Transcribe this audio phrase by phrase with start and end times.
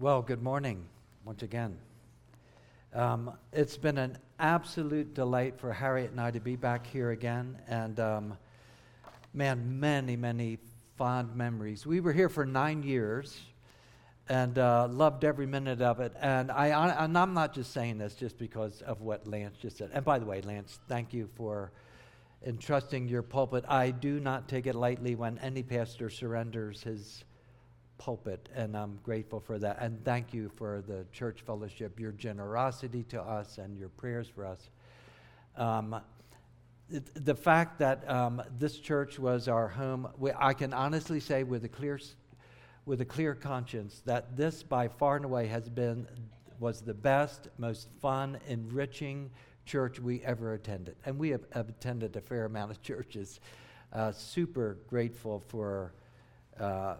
[0.00, 0.86] Well, good morning
[1.26, 1.76] once again.
[2.94, 7.58] Um, it's been an absolute delight for Harriet and I to be back here again.
[7.68, 8.38] And um,
[9.34, 10.56] man, many, many
[10.96, 11.84] fond memories.
[11.84, 13.38] We were here for nine years
[14.26, 16.14] and uh, loved every minute of it.
[16.18, 16.68] And, I,
[17.04, 19.90] and I'm not just saying this just because of what Lance just said.
[19.92, 21.72] And by the way, Lance, thank you for
[22.46, 23.66] entrusting your pulpit.
[23.68, 27.22] I do not take it lightly when any pastor surrenders his
[28.00, 29.76] pulpit, and I'm grateful for that.
[29.78, 34.46] And thank you for the church fellowship, your generosity to us, and your prayers for
[34.46, 34.70] us.
[35.54, 36.00] Um,
[36.88, 41.62] the fact that um, this church was our home, we, I can honestly say with
[41.64, 42.00] a clear,
[42.86, 46.08] with a clear conscience that this, by far and away, has been
[46.58, 49.30] was the best, most fun, enriching
[49.66, 53.40] church we ever attended, and we have, have attended a fair amount of churches.
[53.92, 55.92] Uh, super grateful for
[56.58, 56.94] uh,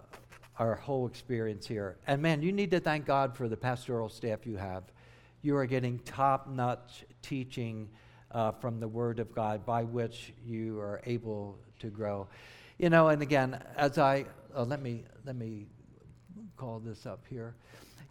[0.60, 1.96] our whole experience here.
[2.06, 4.84] And man, you need to thank God for the pastoral staff you have.
[5.40, 7.88] You are getting top notch teaching
[8.30, 12.28] uh, from the Word of God by which you are able to grow.
[12.76, 15.66] You know, and again, as I uh, let me let me
[16.58, 17.54] call this up here.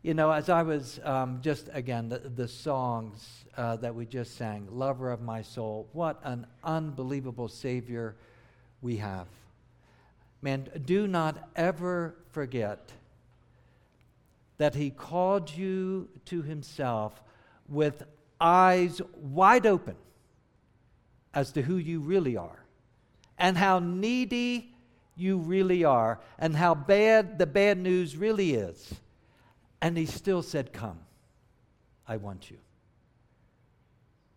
[0.02, 4.38] You know, as I was um, just again the, the songs uh, that we just
[4.38, 8.16] sang, "Lover of My Soul," what an unbelievable Savior
[8.82, 9.28] we have.
[10.42, 12.92] Man, do not ever forget
[14.58, 17.22] that He called you to Himself
[17.68, 18.04] with
[18.40, 19.96] eyes wide open
[21.34, 22.66] as to who you really are
[23.38, 24.74] and how needy
[25.16, 28.94] you really are and how bad the bad news really is.
[29.82, 31.00] And He still said, Come,
[32.08, 32.58] I want you.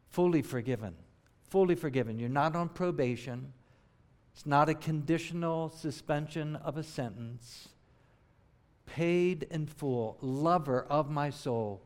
[0.09, 0.95] Fully forgiven.
[1.49, 2.19] Fully forgiven.
[2.19, 3.53] You're not on probation.
[4.33, 7.69] It's not a conditional suspension of a sentence.
[8.87, 11.83] Paid in full, lover of my soul.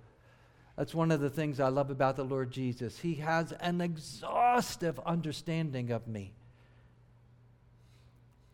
[0.77, 2.99] That's one of the things I love about the Lord Jesus.
[2.99, 6.35] He has an exhaustive understanding of me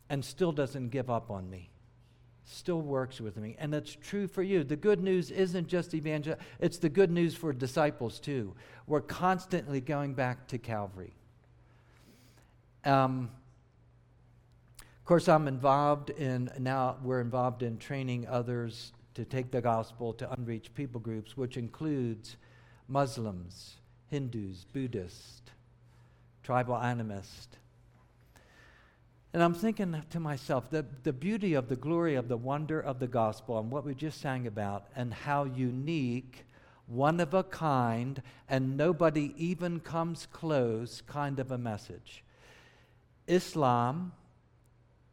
[0.09, 1.71] and still doesn't give up on me.
[2.45, 3.57] Still works with me.
[3.59, 4.63] And it's true for you.
[4.63, 8.55] The good news isn't just evangel, it's the good news for disciples too.
[8.87, 11.15] We're constantly going back to Calvary.
[12.85, 13.31] Um,
[15.13, 20.33] course, I'm involved in, now we're involved in training others to take the gospel to
[20.33, 22.37] unreached people groups, which includes
[22.89, 23.75] Muslims,
[24.09, 25.51] Hindus, Buddhists,
[26.43, 27.59] tribal animists.
[29.35, 32.99] And I'm thinking to myself, the, the beauty of the glory of the wonder of
[32.99, 36.47] the gospel and what we just sang about, and how unique,
[36.87, 42.25] one of a kind, and nobody even comes close kind of a message.
[43.27, 44.13] Islam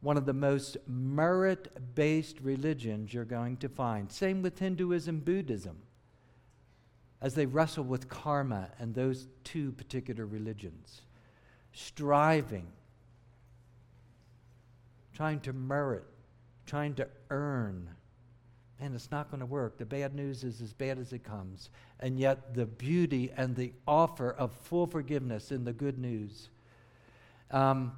[0.00, 4.10] one of the most merit based religions you're going to find.
[4.10, 5.76] Same with Hinduism, Buddhism,
[7.20, 11.02] as they wrestle with karma and those two particular religions.
[11.72, 12.66] Striving,
[15.14, 16.04] trying to merit,
[16.66, 17.90] trying to earn.
[18.82, 19.76] And it's not going to work.
[19.76, 21.68] The bad news is as bad as it comes.
[22.00, 26.48] And yet, the beauty and the offer of full forgiveness in the good news.
[27.50, 27.92] Um,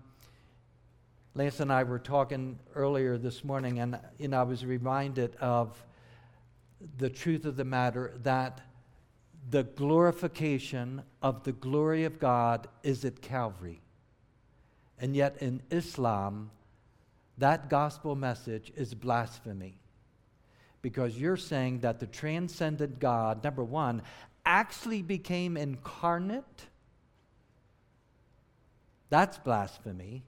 [1.35, 5.83] Lance and I were talking earlier this morning, and you know, I was reminded of
[6.99, 8.61] the truth of the matter that
[9.51, 13.81] the glorification of the glory of God is at Calvary.
[14.99, 16.51] And yet in Islam,
[17.39, 19.79] that gospel message is blasphemy.
[20.83, 24.03] Because you're saying that the transcendent God, number one,
[24.45, 26.67] actually became incarnate.
[29.09, 30.25] That's blasphemy.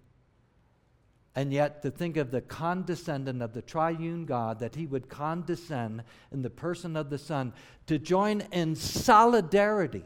[1.37, 6.05] And yet, to think of the condescendent of the triune God, that he would condescend
[6.31, 7.53] in the person of the Son
[7.87, 10.05] to join in solidarity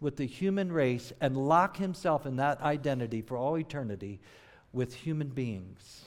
[0.00, 4.20] with the human race and lock himself in that identity for all eternity
[4.72, 6.04] with human beings.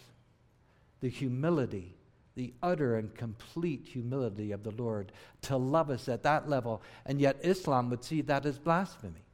[1.01, 1.95] The humility,
[2.35, 5.11] the utter and complete humility of the Lord
[5.43, 6.81] to love us at that level.
[7.05, 9.25] And yet, Islam would see that as blasphemy.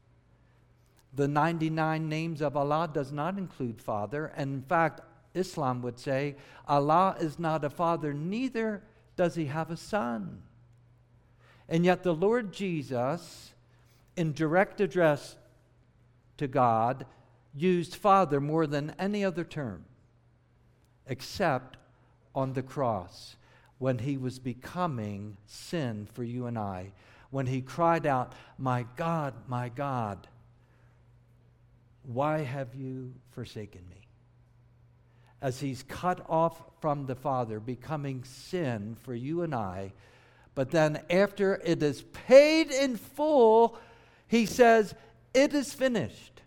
[1.13, 4.31] The 99 names of Allah does not include Father.
[4.36, 5.01] And in fact,
[5.33, 6.36] Islam would say,
[6.68, 8.83] Allah is not a father, neither
[9.16, 10.42] does he have a son.
[11.69, 13.54] And yet, the Lord Jesus,
[14.16, 15.38] in direct address
[16.38, 17.06] to God,
[17.56, 19.86] used father more than any other term,
[21.07, 21.77] except
[22.34, 23.36] on the cross
[23.77, 26.92] when he was becoming sin for you and I,
[27.30, 30.27] when he cried out, My God, my God,
[32.04, 34.07] why have you forsaken me?
[35.42, 39.94] As he's cut off from the Father, becoming sin for you and I,
[40.54, 43.78] But then, after it is paid in full,
[44.28, 44.94] he says,
[45.34, 46.42] It is finished.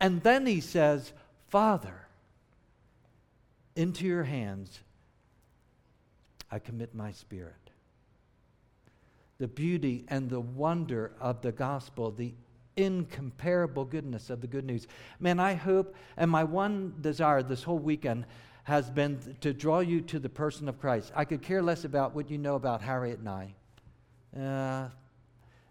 [0.00, 1.12] And then he says,
[1.48, 2.06] Father,
[3.76, 4.80] into your hands
[6.50, 7.54] I commit my spirit.
[9.38, 12.34] The beauty and the wonder of the gospel, the
[12.82, 14.86] incomparable goodness of the good news.
[15.18, 18.26] Man, I hope, and my one desire this whole weekend
[18.64, 21.12] has been to draw you to the person of Christ.
[21.14, 23.54] I could care less about what you know about Harriet and I.
[24.38, 24.88] Uh,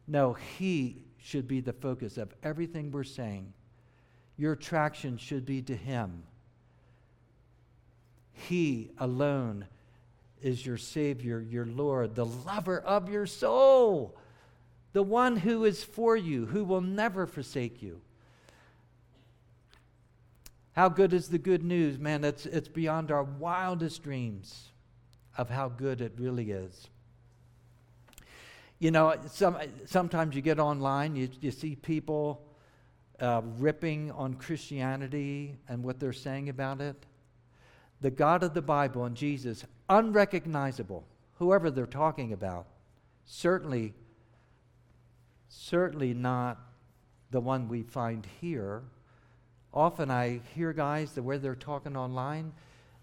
[0.08, 3.54] no, He should be the focus of everything we're saying.
[4.38, 6.24] Your attraction should be to Him.
[8.32, 9.66] He alone
[10.42, 14.16] is your Savior, your Lord, the lover of your soul,
[14.94, 18.02] the one who is for you, who will never forsake you.
[20.74, 22.00] How good is the good news?
[22.00, 24.70] Man, it's, it's beyond our wildest dreams
[25.38, 26.88] of how good it really is.
[28.80, 32.42] You know, some, sometimes you get online, you, you see people
[33.20, 36.96] uh, ripping on Christianity and what they're saying about it.
[38.02, 41.06] The God of the Bible and Jesus, unrecognizable,
[41.40, 42.68] whoever they're talking about,
[43.26, 43.94] certainly,
[45.50, 46.58] certainly not
[47.32, 48.84] the one we find here.
[49.74, 52.54] Often I hear guys the way they're talking online,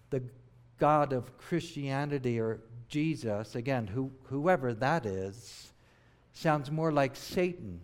[0.09, 0.23] the
[0.79, 2.59] God of Christianity or
[2.89, 5.71] Jesus, again, who, whoever that is,
[6.33, 7.81] sounds more like Satan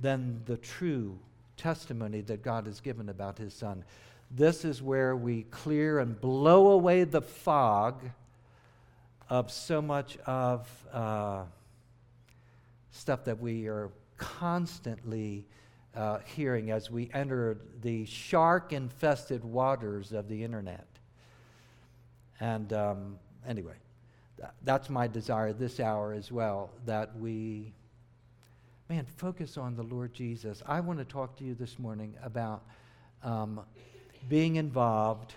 [0.00, 1.18] than the true
[1.56, 3.84] testimony that God has given about his son.
[4.30, 8.02] This is where we clear and blow away the fog
[9.28, 11.42] of so much of uh,
[12.90, 15.46] stuff that we are constantly
[15.94, 20.86] uh, hearing as we enter the shark infested waters of the internet.
[22.38, 23.74] And um, anyway,
[24.36, 27.72] th- that's my desire this hour as well that we,
[28.88, 30.62] man, focus on the Lord Jesus.
[30.66, 32.62] I want to talk to you this morning about
[33.22, 33.60] um,
[34.28, 35.34] being involved,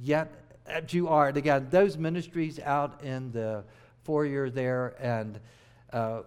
[0.00, 0.32] yet
[0.66, 1.28] as you are.
[1.28, 3.64] And again, those ministries out in the
[4.02, 5.38] foyer there and
[5.92, 6.22] uh,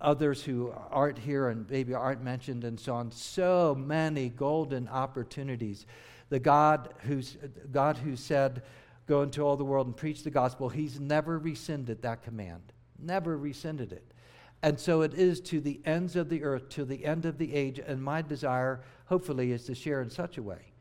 [0.00, 3.10] others who aren't here and maybe aren't mentioned and so on.
[3.10, 5.86] So many golden opportunities.
[6.28, 7.36] The God who's
[7.72, 8.62] God who said,
[9.06, 12.72] "Go into all the world and preach the gospel." He's never rescinded that command.
[12.98, 14.12] Never rescinded it.
[14.62, 17.54] And so it is to the ends of the earth, to the end of the
[17.54, 17.78] age.
[17.78, 20.72] And my desire, hopefully, is to share in such a way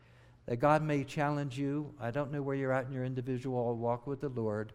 [0.46, 1.94] that God may challenge you.
[2.00, 4.74] I don't know where you're at in your individual walk with the Lord,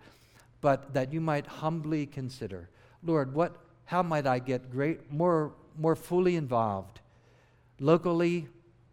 [0.60, 2.68] but that you might humbly consider,
[3.02, 3.56] Lord, what
[3.90, 7.00] how might I get great, more, more fully involved,
[7.80, 8.46] locally,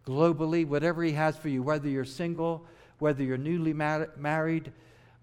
[0.07, 2.65] globally, whatever He has for you, whether you're single,
[2.97, 4.71] whether you're newly mar- married,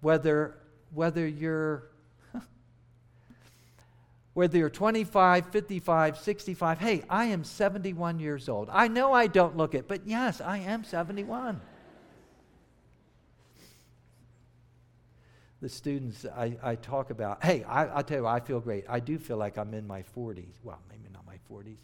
[0.00, 0.54] whether,
[0.94, 1.88] whether you're
[4.34, 8.68] whether you're 25, 55, 65, hey, I am 71 years old.
[8.70, 11.60] I know I don't look it, but yes, I am 71.
[15.64, 18.84] The students I, I talk about, hey, I, I tell you, I feel great.
[18.86, 20.56] I do feel like I'm in my 40s.
[20.62, 21.78] Well, maybe not my 40s,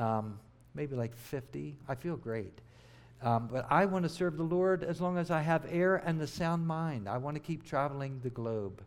[0.00, 0.38] um,
[0.76, 1.74] maybe like 50.
[1.88, 2.60] I feel great.
[3.20, 6.22] Um, but I want to serve the Lord as long as I have air and
[6.22, 7.08] a sound mind.
[7.08, 8.84] I want to keep traveling the globe.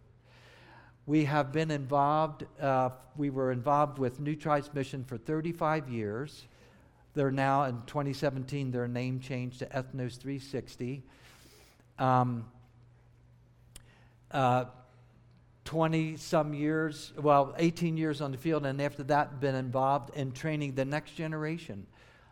[1.05, 6.48] We have been involved, uh, we were involved with New Tribes Mission for 35 years.
[7.15, 11.03] They're now, in 2017, their name changed to Ethnos 360.
[12.00, 12.46] Um,
[14.31, 20.15] 20 uh, some years, well, 18 years on the field, and after that, been involved
[20.15, 21.85] in training the next generation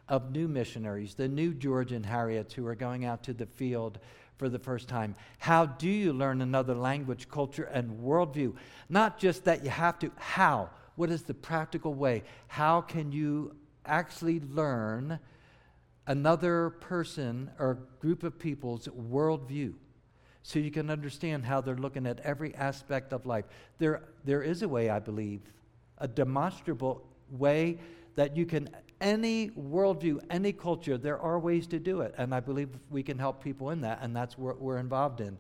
[0.08, 4.00] of new missionaries, the new George and Harriets who are going out to the field
[4.38, 5.16] for the first time.
[5.38, 8.56] How do you learn another language, culture, and worldview?
[8.88, 10.70] Not just that you have to, how?
[10.96, 12.24] What is the practical way?
[12.48, 15.20] How can you actually learn
[16.08, 19.74] another person or group of people's worldview?
[20.44, 23.46] So you can understand how they're looking at every aspect of life.
[23.78, 25.42] There, there is a way, I believe,
[25.98, 27.78] a demonstrable way
[28.16, 28.70] that you can,
[29.02, 32.16] any worldview, any culture, there are ways to do it.
[32.18, 35.38] And I believe we can help people in that, and that's what we're involved in.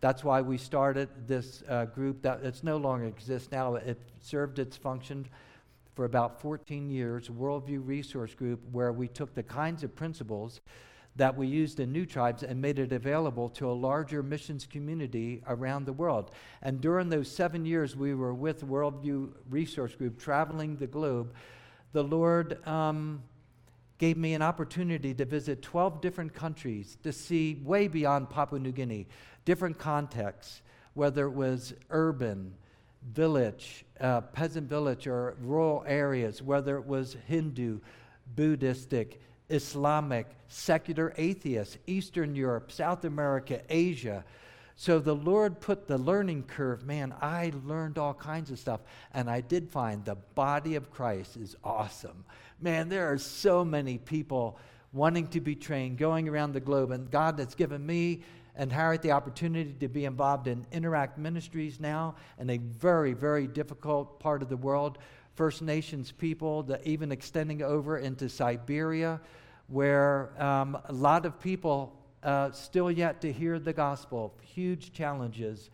[0.00, 3.74] That's why we started this uh, group that it's no longer exists now.
[3.74, 5.26] It served its function
[5.94, 10.60] for about 14 years, Worldview Resource Group, where we took the kinds of principles
[11.18, 15.42] that we used in New Tribes and made it available to a larger missions community
[15.46, 16.30] around the world.
[16.62, 21.34] And during those seven years we were with Worldview Resource Group traveling the globe,
[21.92, 23.22] the Lord um,
[23.98, 28.72] gave me an opportunity to visit 12 different countries to see way beyond Papua New
[28.72, 29.06] Guinea,
[29.44, 30.62] different contexts
[30.94, 32.52] whether it was urban,
[33.12, 37.78] village, uh, peasant village, or rural areas, whether it was Hindu,
[38.34, 39.20] Buddhistic,
[39.50, 44.24] Islamic, secular atheists, Eastern Europe, South America, Asia.
[44.76, 46.84] So the Lord put the learning curve.
[46.84, 48.80] Man, I learned all kinds of stuff.
[49.12, 52.24] And I did find the body of Christ is awesome.
[52.60, 54.58] Man, there are so many people
[54.92, 56.92] wanting to be trained, going around the globe.
[56.92, 58.22] And God has given me
[58.58, 63.46] and Harriet the opportunity to be involved in Interact Ministries now in a very, very
[63.46, 64.98] difficult part of the world.
[65.38, 69.20] First Nations people, even extending over into Siberia,
[69.68, 74.34] where um, a lot of people uh, still yet to hear the gospel.
[74.42, 75.70] Huge challenges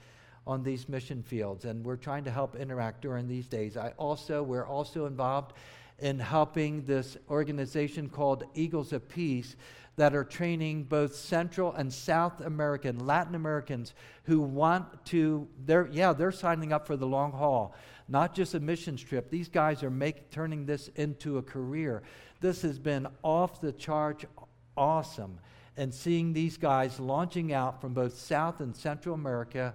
[0.46, 3.78] on these mission fields, and we're trying to help interact during these days.
[3.78, 5.54] I also we're also involved
[5.98, 9.56] in helping this organization called Eagles of Peace
[9.96, 13.94] that are training both Central and South American, Latin Americans
[14.24, 15.48] who want to.
[15.64, 17.74] They're yeah, they're signing up for the long haul,
[18.08, 19.30] not just a missions trip.
[19.30, 22.02] These guys are make, turning this into a career.
[22.40, 24.24] This has been off the charts,
[24.76, 25.38] awesome
[25.76, 29.74] and seeing these guys launching out from both South and Central America,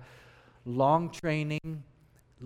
[0.66, 1.84] long training,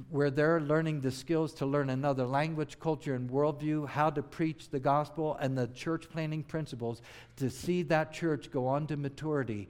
[0.09, 4.69] where they're learning the skills to learn another language, culture, and worldview, how to preach
[4.69, 7.01] the gospel, and the church planning principles
[7.35, 9.69] to see that church go on to maturity.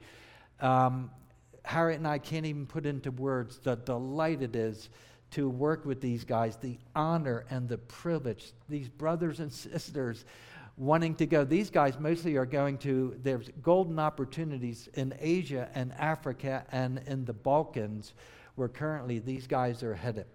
[0.60, 1.10] Um,
[1.62, 4.88] Harriet and I can't even put into words the delight it is
[5.34, 10.24] to work with these guys, the honor and the privilege, these brothers and sisters
[10.76, 11.44] wanting to go.
[11.44, 17.24] These guys mostly are going to, there's golden opportunities in Asia and Africa and in
[17.24, 18.14] the Balkans,
[18.54, 20.26] where currently these guys are headed.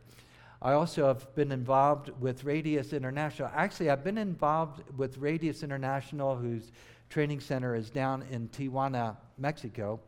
[0.62, 3.50] I also have been involved with Radius International.
[3.56, 6.74] Actually, I've been involved with Radius International, whose
[7.10, 10.02] training center is down in Tijuana, Mexico.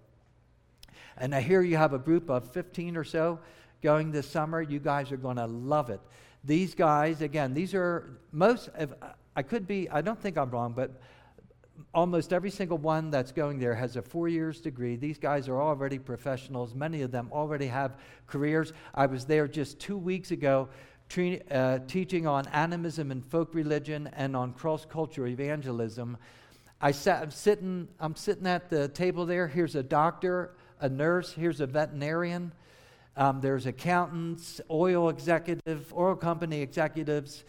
[1.18, 3.40] And I hear you have a group of 15 or so
[3.82, 4.62] going this summer.
[4.62, 6.00] You guys are going to love it.
[6.44, 8.94] These guys, again, these are most, of,
[9.36, 11.00] I could be, I don't think I'm wrong, but
[11.94, 14.96] almost every single one that's going there has a four years degree.
[14.96, 16.74] These guys are already professionals.
[16.74, 17.98] Many of them already have
[18.28, 18.74] careers.
[18.94, 20.70] I was there just two weeks ago
[21.52, 26.18] uh, teaching on animism and folk religion and on cross cultural evangelism.
[26.80, 29.48] I sat, I'm, sitting, I'm sitting at the table there.
[29.48, 32.54] Here's a doctor, a nurse, here's a veterinarian.
[33.18, 37.44] Um, there's accountants, oil executive, oil company executives,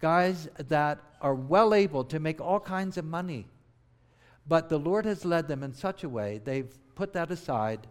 [0.00, 3.46] guys that are well able to make all kinds of money.
[4.46, 7.86] But the Lord has led them in such a way, they've put that aside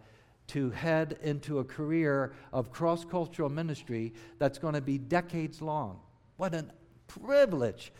[0.48, 6.00] to head into a career of cross cultural ministry that's going to be decades long.
[6.38, 6.64] What a
[7.06, 7.92] privilege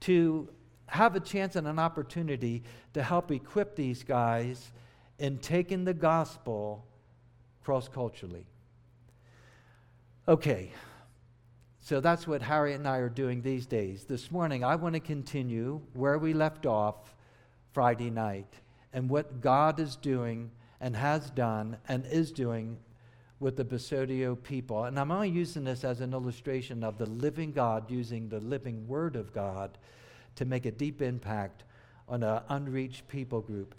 [0.00, 0.48] to
[0.86, 2.62] have a chance and an opportunity
[2.94, 4.70] to help equip these guys
[5.18, 6.86] in taking the gospel
[7.62, 8.46] cross culturally.
[10.28, 10.72] Okay,
[11.80, 14.04] so that's what Harriet and I are doing these days.
[14.04, 17.14] This morning, I want to continue where we left off
[17.72, 18.52] Friday night
[18.92, 20.50] and what God is doing
[20.82, 22.76] and has done and is doing
[23.40, 24.84] with the Basodio people.
[24.84, 28.86] And I'm only using this as an illustration of the living God using the living
[28.86, 29.78] Word of God
[30.34, 31.64] to make a deep impact
[32.06, 33.74] on an unreached people group.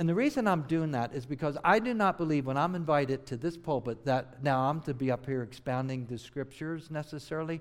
[0.00, 3.26] And the reason I'm doing that is because I do not believe when I'm invited
[3.26, 7.60] to this pulpit that now I'm to be up here expounding the scriptures necessarily.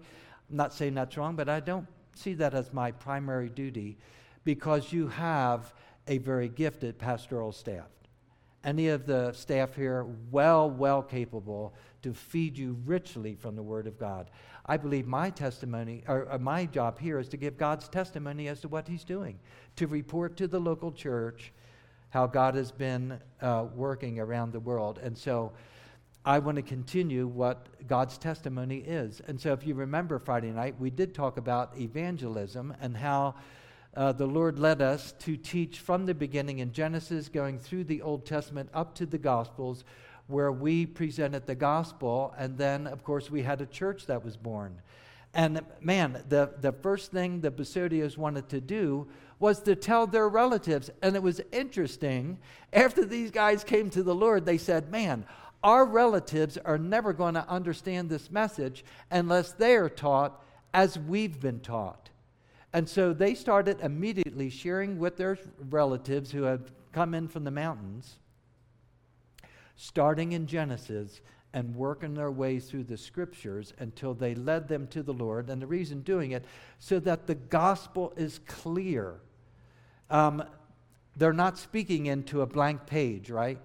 [0.49, 3.97] I'm not saying that's wrong, but I don't see that as my primary duty
[4.45, 5.73] because you have
[6.07, 7.89] a very gifted pastoral staff.
[8.63, 13.85] Any of the staff here, well, well capable to feed you richly from the Word
[13.85, 14.31] of God.
[14.65, 18.61] I believe my testimony, or, or my job here, is to give God's testimony as
[18.61, 19.39] to what He's doing,
[19.75, 21.51] to report to the local church
[22.09, 24.99] how God has been uh, working around the world.
[25.01, 25.51] And so
[26.25, 29.21] I want to continue what God's testimony is.
[29.27, 33.35] And so if you remember Friday night, we did talk about evangelism and how
[33.95, 38.01] uh, the Lord led us to teach from the beginning in Genesis, going through the
[38.01, 39.83] Old Testament up to the Gospels,
[40.27, 42.35] where we presented the gospel.
[42.37, 44.79] And then, of course, we had a church that was born.
[45.33, 49.07] And man, the, the first thing the Basodios wanted to do
[49.39, 50.89] was to tell their relatives.
[51.01, 52.39] And it was interesting.
[52.73, 55.25] After these guys came to the Lord, they said, Man,
[55.63, 60.43] our relatives are never going to understand this message unless they are taught
[60.73, 62.09] as we've been taught.
[62.73, 65.37] And so they started immediately sharing with their
[65.69, 68.17] relatives who had come in from the mountains,
[69.75, 71.21] starting in Genesis
[71.53, 75.49] and working their way through the scriptures until they led them to the Lord.
[75.49, 76.45] And the reason doing it,
[76.77, 79.19] so that the gospel is clear
[80.09, 80.43] um,
[81.15, 83.59] they're not speaking into a blank page, right?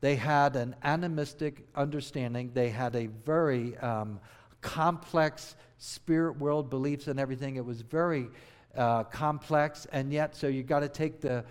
[0.00, 2.50] They had an animistic understanding.
[2.52, 4.20] They had a very um,
[4.60, 7.56] complex spirit world beliefs and everything.
[7.56, 8.28] It was very
[8.76, 11.44] uh, complex, and yet, so you've got to take the,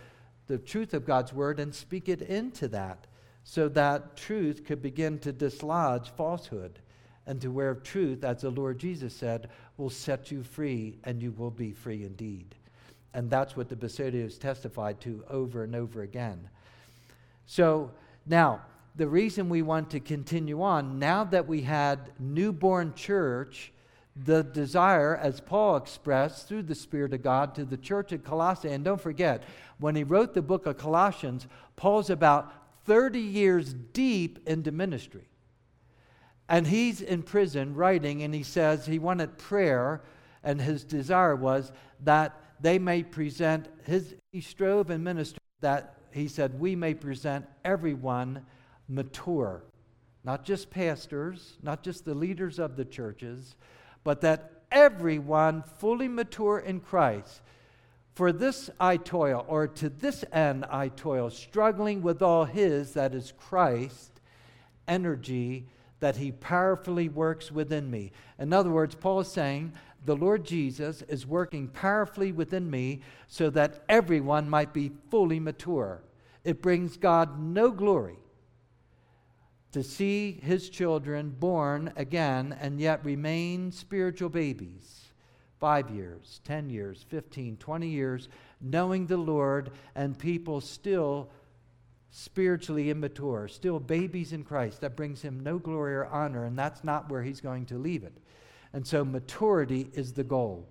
[0.48, 3.07] the truth of God's word and speak it into that
[3.50, 6.80] so that truth could begin to dislodge falsehood
[7.25, 11.32] and to where truth, as the Lord Jesus said, will set you free and you
[11.32, 12.56] will be free indeed.
[13.13, 16.50] And that's what the Basodios testified to over and over again.
[17.46, 17.92] So
[18.25, 18.63] now,
[18.98, 23.72] the reason we want to continue on, now that we had newborn church,
[24.25, 28.72] the desire, as Paul expressed through the Spirit of God to the church at Colossae,
[28.74, 29.44] and don't forget,
[29.80, 32.51] when he wrote the book of Colossians, Paul's about
[32.88, 35.27] 30 years deep into ministry.
[36.50, 40.01] And he's in prison writing, and he says he wanted prayer,
[40.44, 41.72] and his desire was
[42.03, 47.46] that they may present his, he strove and ministered that he said, we may present
[47.65, 48.46] everyone
[48.88, 49.63] mature.
[50.24, 53.56] Not just pastors, not just the leaders of the churches,
[54.03, 57.41] but that everyone fully mature in Christ.
[58.17, 63.13] For this I toil, or to this end I toil, struggling with all his, that
[63.13, 64.21] is Christ,
[64.88, 65.67] energy
[66.00, 68.12] that he powerfully works within me.
[68.39, 73.51] In other words, Paul is saying, the Lord Jesus is working powerfully within me so
[73.51, 76.01] that everyone might be fully mature.
[76.43, 78.17] It brings God no glory
[79.74, 85.06] to see his children born again and yet remain spiritual babies.
[85.59, 88.29] Five years, 10 years, 15, 20 years,
[88.61, 91.29] knowing the Lord, and people still
[92.11, 94.81] spiritually immature, still babies in Christ.
[94.81, 98.03] That brings him no glory or honor, and that's not where he's going to leave
[98.03, 98.17] it.
[98.73, 100.67] And so, maturity is the goal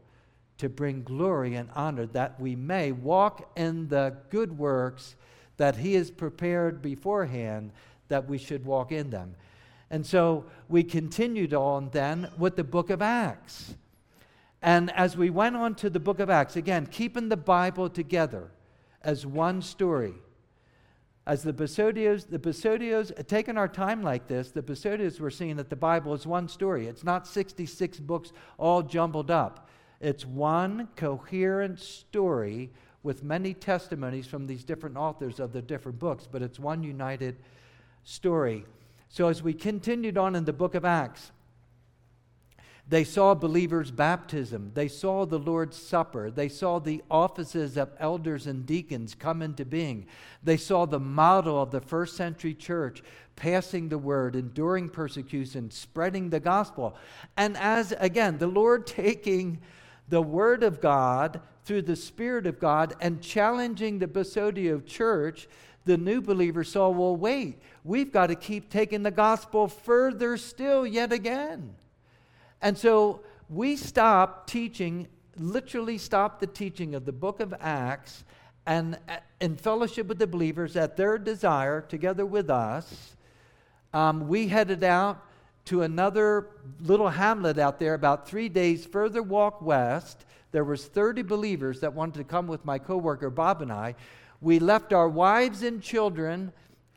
[0.58, 5.16] to bring glory and honor that we may walk in the good works
[5.56, 7.72] that He has prepared beforehand
[8.08, 9.34] that we should walk in them.
[9.90, 13.75] And so we continued on then with the book of Acts.
[14.66, 18.50] And as we went on to the book of Acts, again, keeping the Bible together
[19.00, 20.14] as one story.
[21.24, 25.70] As the Basodios, the Basodios, taking our time like this, the Basodios were seeing that
[25.70, 26.88] the Bible is one story.
[26.88, 29.68] It's not 66 books all jumbled up.
[30.00, 32.72] It's one coherent story
[33.04, 37.36] with many testimonies from these different authors of the different books, but it's one united
[38.02, 38.64] story.
[39.10, 41.30] So as we continued on in the book of Acts,
[42.88, 44.70] they saw believers' baptism.
[44.75, 46.30] They saw the Lord's Supper.
[46.30, 50.06] They saw the offices of elders and deacons come into being.
[50.44, 53.02] They saw the model of the first century church
[53.34, 56.96] passing the word, enduring persecution, spreading the gospel.
[57.36, 59.58] And as, again, the Lord taking
[60.08, 65.49] the word of God through the Spirit of God and challenging the Basodio church,
[65.86, 70.86] the new believers saw, well, wait, we've got to keep taking the gospel further still,
[70.86, 71.75] yet again.
[72.62, 78.25] And so we stopped teaching, literally stopped the teaching of the book of Acts
[78.66, 78.99] and
[79.40, 83.14] in fellowship with the believers at their desire, together with us,
[83.92, 85.23] um, we headed out
[85.66, 86.49] to another
[86.80, 91.92] little hamlet out there about three days further walk west there was 30 believers that
[91.92, 93.95] wanted to come with my coworker Bob and I.
[94.40, 96.50] We left our wives and children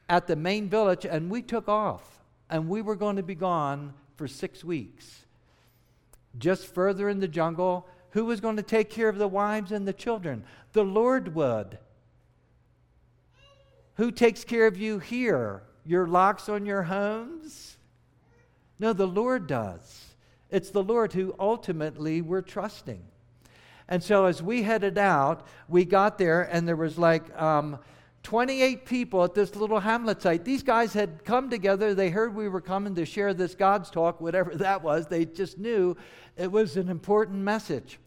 [0.08, 2.24] at the main village and we took off.
[2.50, 5.26] And we were going to be gone for six weeks.
[6.38, 9.88] Just further in the jungle, who was going to take care of the wives and
[9.88, 10.44] the children?
[10.74, 11.78] The Lord would.
[13.96, 15.64] Who takes care of you here?
[15.86, 17.78] Your locks on your homes?
[18.80, 20.06] No, the Lord does.
[20.50, 23.04] It's the Lord who ultimately we're trusting.
[23.88, 27.80] And so as we headed out, we got there, and there was like um,
[28.30, 30.46] 28 people at this little hamlet site.
[30.46, 31.96] These guys had come together.
[31.96, 35.08] They heard we were coming to share this God's talk, whatever that was.
[35.08, 35.98] They just knew
[36.38, 37.98] it was an important message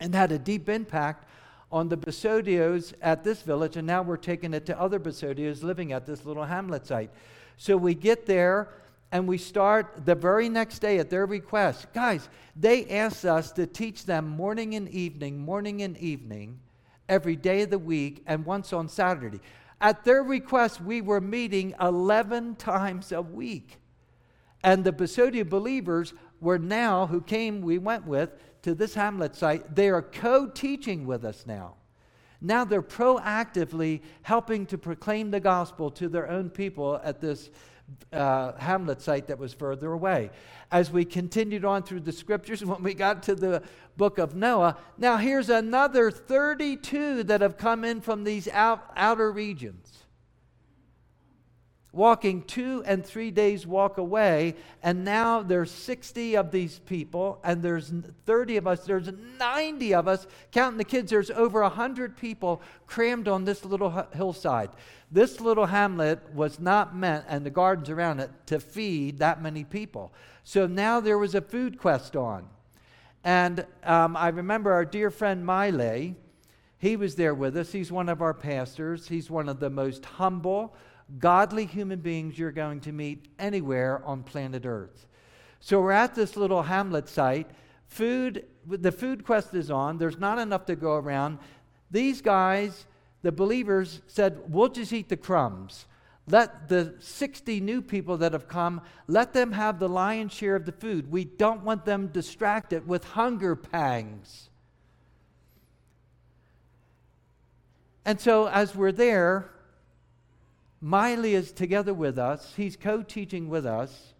[0.00, 1.28] and had a deep impact
[1.70, 5.92] on the Basodios at this village, and now we're taking it to other Basodios living
[5.92, 7.10] at this little hamlet site.
[7.58, 8.70] So we get there,
[9.12, 11.92] and we start the very next day at their request.
[11.92, 16.60] Guys, they asked us to teach them morning and evening, morning and evening,
[17.08, 19.40] every day of the week, and once on Saturday.
[19.80, 23.78] At their request, we were meeting 11 times a week.
[24.64, 28.30] And the Basodia believers were now, who came, we went with,
[28.62, 31.74] to this Hamlet site, they are co teaching with us now.
[32.40, 37.50] Now they're proactively helping to proclaim the gospel to their own people at this
[38.12, 40.30] uh, Hamlet site that was further away.
[40.70, 43.62] As we continued on through the scriptures, when we got to the
[43.96, 49.30] book of Noah, now here's another 32 that have come in from these out, outer
[49.30, 50.04] regions.
[51.92, 57.62] Walking two and three days walk away and now there's 60 of these people and
[57.62, 57.92] there's
[58.26, 63.26] 30 of us there's 90 of us counting the kids there's over 100 people crammed
[63.26, 64.70] on this little hillside.
[65.10, 69.64] This little hamlet was not meant and the gardens around it to feed that many
[69.64, 70.12] people.
[70.44, 72.48] So now there was a food quest on.
[73.24, 76.16] And um, i remember our dear friend miley
[76.78, 77.72] he was there with us.
[77.72, 79.08] He's one of our pastors.
[79.08, 80.76] He's one of the most humble
[81.18, 85.06] godly human beings you're going to meet anywhere on planet Earth.
[85.60, 87.50] So we're at this little hamlet site.
[87.88, 89.98] Food, the food quest is on.
[89.98, 91.38] There's not enough to go around.
[91.90, 92.86] These guys,
[93.22, 95.86] the believers, said, We'll just eat the crumbs.
[96.30, 100.66] Let the 60 new people that have come, let them have the lion's share of
[100.66, 101.10] the food.
[101.10, 104.50] We don't want them distracted with hunger pangs.
[108.04, 109.50] And so as we're there,
[110.80, 112.54] Miley is together with us.
[112.56, 114.14] He's co teaching with us.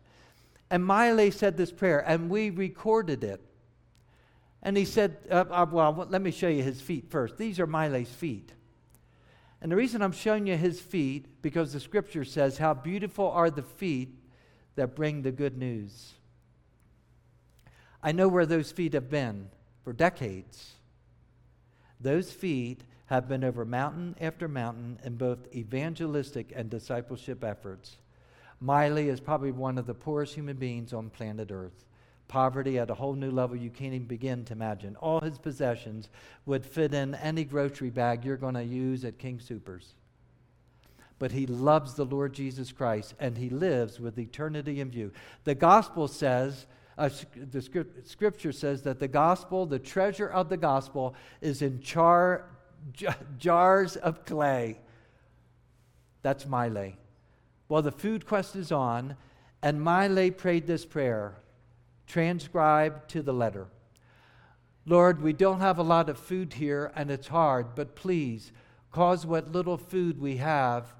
[0.71, 3.41] And Miley said this prayer, and we recorded it.
[4.63, 7.39] And he said, uh, uh, Well, let me show you his feet first.
[7.39, 8.53] These are Miley's feet.
[9.61, 13.51] And the reason I'm showing you his feet, because the scripture says, How beautiful are
[13.51, 14.15] the feet
[14.77, 16.13] that bring the good news.
[18.03, 19.49] I know where those feet have been
[19.83, 20.75] for decades.
[22.01, 27.97] Those feet have been over mountain after mountain in both evangelistic and discipleship efforts.
[28.61, 31.85] Miley is probably one of the poorest human beings on planet Earth.
[32.29, 34.95] Poverty at a whole new level you can't even begin to imagine.
[34.97, 36.11] All his possessions
[36.45, 39.95] would fit in any grocery bag you're going to use at King Soopers.
[41.19, 45.13] But he loves the Lord Jesus Christ and he lives with eternity in view.
[45.45, 46.67] The gospel says,
[46.99, 47.63] uh, the
[48.05, 52.45] scripture says that the gospel, the treasure of the gospel, is in char
[53.39, 54.79] jars of clay.
[56.23, 56.97] That's Miley.
[57.69, 59.17] Well, the food quest is on,
[59.63, 61.37] and Miley prayed this prayer,
[62.07, 63.67] transcribed to the letter.
[64.87, 68.53] Lord, we don't have a lot of food here, and it's hard, but please
[68.91, 70.95] cause what little food we have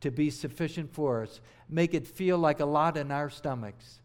[0.00, 1.40] to be sufficient for us.
[1.68, 4.00] Make it feel like a lot in our stomachs.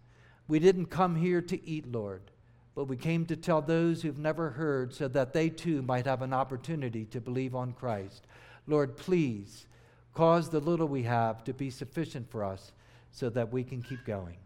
[0.47, 2.31] We didn't come here to eat, Lord
[2.75, 6.21] but we came to tell those who've never heard so that they too might have
[6.21, 8.25] an opportunity to believe on Christ.
[8.67, 9.67] Lord, please
[10.13, 12.71] cause the little we have to be sufficient for us
[13.11, 14.37] so that we can keep going.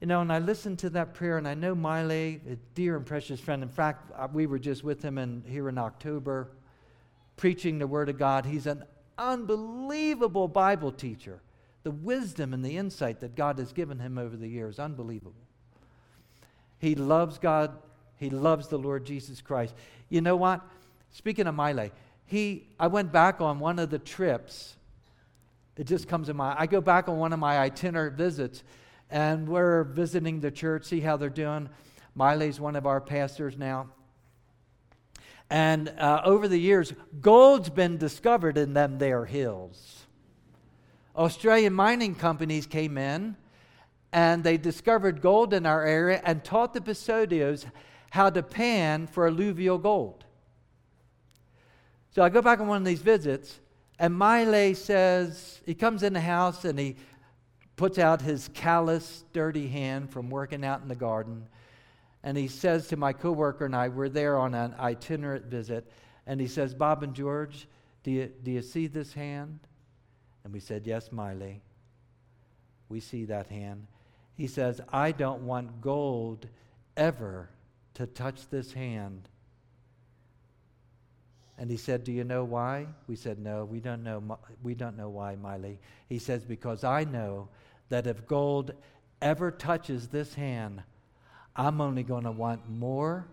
[0.00, 3.06] You know, and I listened to that prayer, and I know Miley, a dear and
[3.06, 3.62] precious friend.
[3.62, 6.50] In fact, uh, we were just with him in, here in October
[7.36, 8.44] preaching the Word of God.
[8.46, 8.84] He's an
[9.18, 11.40] unbelievable Bible teacher.
[11.82, 15.43] The wisdom and the insight that God has given him over the years, unbelievable.
[16.84, 17.78] He loves God.
[18.16, 19.74] He loves the Lord Jesus Christ.
[20.10, 20.60] You know what?
[21.12, 21.92] Speaking of Miley,
[22.26, 24.76] he, I went back on one of the trips.
[25.78, 28.62] It just comes in my, I go back on one of my itinerant visits,
[29.10, 31.70] and we're visiting the church, see how they're doing.
[32.14, 33.88] Miley's one of our pastors now.
[35.48, 36.92] And uh, over the years,
[37.22, 40.04] gold's been discovered in them there hills.
[41.16, 43.36] Australian mining companies came in
[44.14, 47.66] and they discovered gold in our area and taught the Basodios
[48.10, 50.24] how to pan for alluvial gold.
[52.12, 53.58] So I go back on one of these visits,
[53.98, 56.94] and Miley says, he comes in the house and he
[57.74, 61.48] puts out his callous, dirty hand from working out in the garden.
[62.22, 65.90] And he says to my coworker and I, we're there on an itinerant visit,
[66.24, 67.66] and he says, Bob and George,
[68.04, 69.58] do you, do you see this hand?
[70.44, 71.62] And we said, Yes, Miley.
[72.88, 73.88] We see that hand.
[74.36, 76.46] He says, I don't want gold
[76.96, 77.50] ever
[77.94, 79.28] to touch this hand.
[81.56, 82.86] And he said, Do you know why?
[83.06, 85.78] We said, No, we don't know, we don't know why, Miley.
[86.08, 87.48] He says, Because I know
[87.90, 88.72] that if gold
[89.22, 90.82] ever touches this hand,
[91.54, 93.28] I'm only going to want more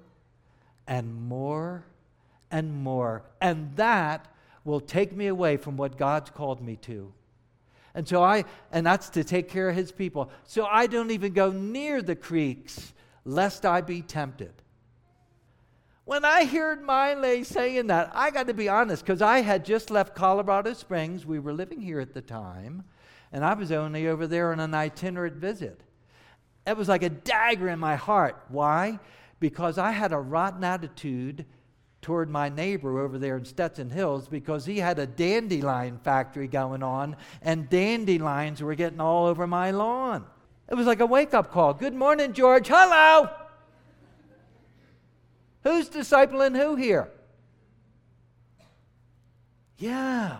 [0.88, 1.84] and more
[2.52, 3.24] and more.
[3.40, 4.28] And that
[4.64, 7.12] will take me away from what God's called me to.
[7.93, 10.32] And so I, and that's to take care of his people.
[10.43, 12.93] So I don't even go near the creeks
[13.25, 14.54] lest I be tempted.
[16.06, 19.91] When I heard Miley saying that, I got to be honest because I had just
[19.91, 21.25] left Colorado Springs.
[21.25, 22.84] We were living here at the time,
[23.32, 25.82] and I was only over there on an itinerant visit.
[26.65, 28.43] It was like a dagger in my heart.
[28.49, 28.99] Why?
[29.39, 31.45] Because I had a rotten attitude
[32.02, 36.82] toward my neighbor over there in Stetson Hills because he had a dandelion factory going
[36.82, 40.26] on and dandelions were getting all over my lawn.
[40.70, 41.74] It was like a wake up call.
[41.74, 42.68] Good morning, George.
[42.68, 43.30] Hello.
[45.64, 47.10] Who's discipling who here?
[49.78, 50.38] Yeah.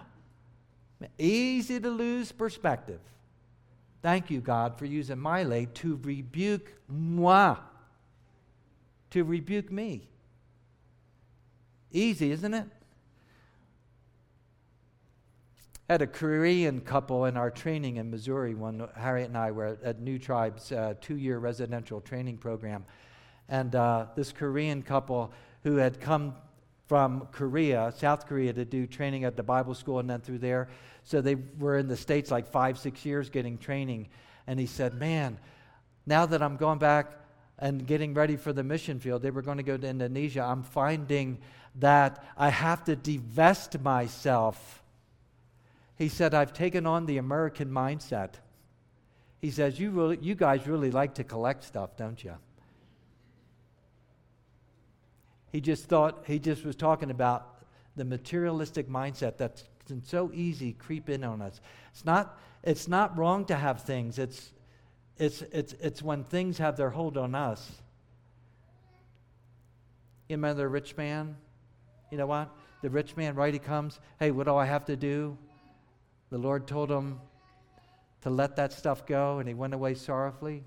[1.18, 3.00] Easy to lose perspective.
[4.02, 7.58] Thank you, God, for using my late to rebuke moi,
[9.12, 10.08] to rebuke me.
[11.92, 12.66] Easy, isn't it?
[15.90, 20.00] Had a Korean couple in our training in Missouri when Harriet and I were at
[20.00, 22.86] New Tribe's uh, two year residential training program.
[23.50, 26.36] And uh, this Korean couple who had come
[26.88, 30.70] from Korea, South Korea, to do training at the Bible school and then through there.
[31.04, 34.08] So they were in the States like five, six years getting training.
[34.48, 35.38] And he said, Man,
[36.06, 37.21] now that I'm going back
[37.62, 40.42] and getting ready for the mission field, they were going to go to Indonesia.
[40.42, 41.38] I'm finding
[41.76, 44.84] that I have to divest myself.
[45.96, 48.34] He said, I've taken on the American mindset.
[49.40, 52.34] He says, You, really, you guys really like to collect stuff, don't you?
[55.52, 57.64] He just thought, he just was talking about
[57.96, 59.66] the materialistic mindset that's
[60.04, 61.62] so easy creep in on us.
[61.92, 64.52] It's not, it's not wrong to have things, it's,
[65.18, 67.72] it's, it's, it's when things have their hold on us.
[70.28, 71.36] You remember the rich man?
[72.10, 72.50] You know what?
[72.82, 73.54] The rich man, right?
[73.54, 75.38] He comes, hey, what do I have to do?
[76.30, 77.20] The Lord told him
[78.22, 80.64] to let that stuff go, and he went away sorrowfully.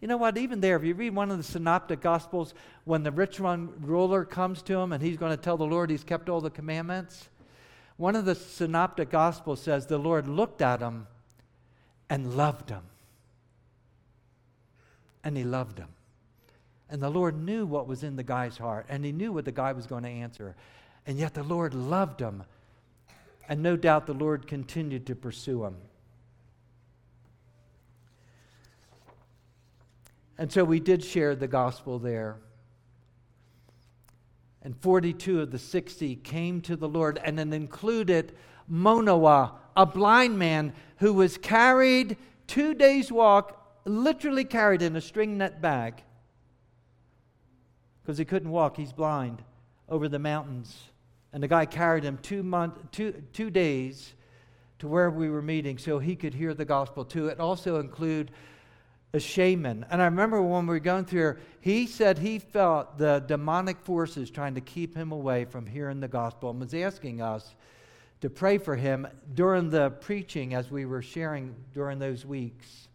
[0.00, 0.38] You know what?
[0.38, 4.62] Even there, if you read one of the synoptic gospels, when the rich ruler comes
[4.62, 7.28] to him and he's going to tell the Lord he's kept all the commandments,
[7.98, 11.06] one of the synoptic gospels says the Lord looked at him
[12.10, 12.82] and loved him.
[15.24, 15.88] And he loved him.
[16.90, 19.52] And the Lord knew what was in the guy's heart, and he knew what the
[19.52, 20.56] guy was going to answer.
[21.06, 22.42] And yet the Lord loved him.
[23.48, 25.76] And no doubt the Lord continued to pursue him.
[30.36, 32.38] And so we did share the gospel there.
[34.62, 38.34] And 42 of the 60 came to the Lord, and it included
[38.66, 45.38] Manoah, a blind man who was carried two days' walk, literally carried in a string
[45.38, 46.02] net bag
[48.02, 49.42] because he couldn't walk, he's blind,
[49.88, 50.76] over the mountains.
[51.32, 54.12] And the guy carried him two, month, two, two days
[54.80, 57.28] to where we were meeting so he could hear the gospel too.
[57.28, 58.32] It also included
[59.14, 59.86] a shaman.
[59.90, 63.80] And I remember when we were going through here, he said he felt the demonic
[63.80, 67.54] forces trying to keep him away from hearing the gospel and was asking us
[68.20, 72.88] to pray for him during the preaching as we were sharing during those weeks.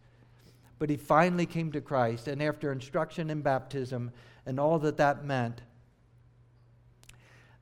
[0.78, 4.12] But he finally came to Christ, and after instruction in baptism
[4.44, 5.62] and all that that meant,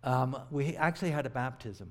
[0.03, 1.91] um, we actually had a baptism.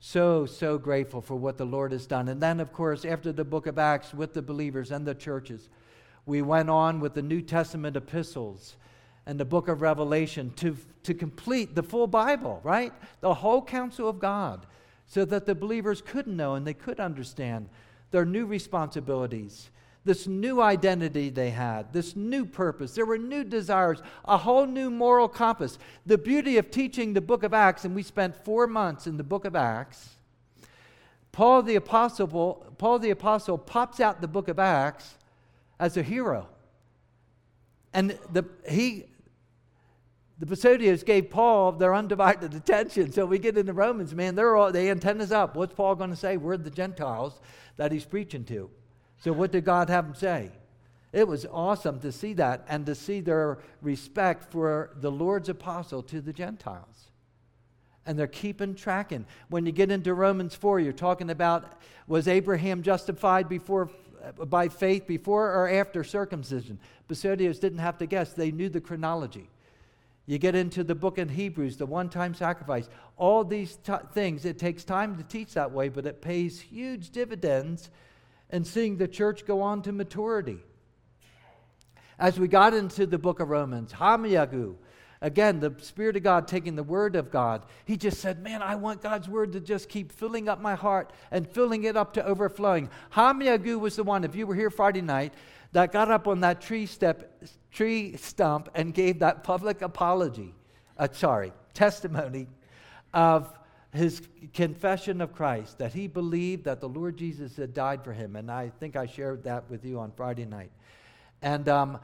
[0.00, 2.28] So, so grateful for what the Lord has done.
[2.28, 5.68] And then, of course, after the book of Acts with the believers and the churches,
[6.26, 8.76] we went on with the New Testament epistles
[9.26, 12.92] and the book of Revelation to, to complete the full Bible, right?
[13.20, 14.66] The whole counsel of God,
[15.06, 17.68] so that the believers could know and they could understand
[18.10, 19.70] their new responsibilities
[20.06, 22.94] this new identity they had, this new purpose.
[22.94, 25.78] There were new desires, a whole new moral compass.
[26.06, 29.24] The beauty of teaching the book of Acts, and we spent four months in the
[29.24, 30.10] book of Acts.
[31.32, 32.28] Paul the Apostle,
[32.78, 35.16] Paul the Apostle pops out the book of Acts
[35.80, 36.46] as a hero.
[37.92, 39.06] And the, he,
[40.38, 43.10] the Basodios gave Paul their undivided attention.
[43.10, 45.56] So we get into Romans, man, they're all, they antennas up.
[45.56, 46.36] What's Paul going to say?
[46.36, 47.40] We're the Gentiles
[47.76, 48.70] that he's preaching to.
[49.18, 50.52] So, what did God have them say?
[51.12, 56.02] It was awesome to see that and to see their respect for the Lord's apostle
[56.04, 57.10] to the Gentiles.
[58.04, 59.24] And they're keeping tracking.
[59.48, 63.90] When you get into Romans 4, you're talking about was Abraham justified before
[64.46, 66.78] by faith before or after circumcision?
[67.08, 69.48] Basodios didn't have to guess, they knew the chronology.
[70.26, 72.88] You get into the book in Hebrews, the one time sacrifice.
[73.16, 77.10] All these t- things, it takes time to teach that way, but it pays huge
[77.10, 77.90] dividends
[78.50, 80.58] in seeing the church go on to maturity.
[82.18, 84.74] As we got into the book of Romans, Hamiagu,
[85.20, 88.74] again, the Spirit of God taking the Word of God, he just said, Man, I
[88.74, 92.24] want God's Word to just keep filling up my heart and filling it up to
[92.24, 92.90] overflowing.
[93.12, 95.34] Hamiagu was the one, if you were here Friday night,
[95.72, 97.44] that got up on that tree, step,
[97.76, 100.54] tree stump and gave that public apology,
[100.96, 102.46] uh, sorry, testimony
[103.12, 103.52] of
[103.92, 104.22] his
[104.54, 108.34] confession of Christ, that he believed that the Lord Jesus had died for him.
[108.34, 110.70] And I think I shared that with you on Friday night.
[111.42, 111.98] And um,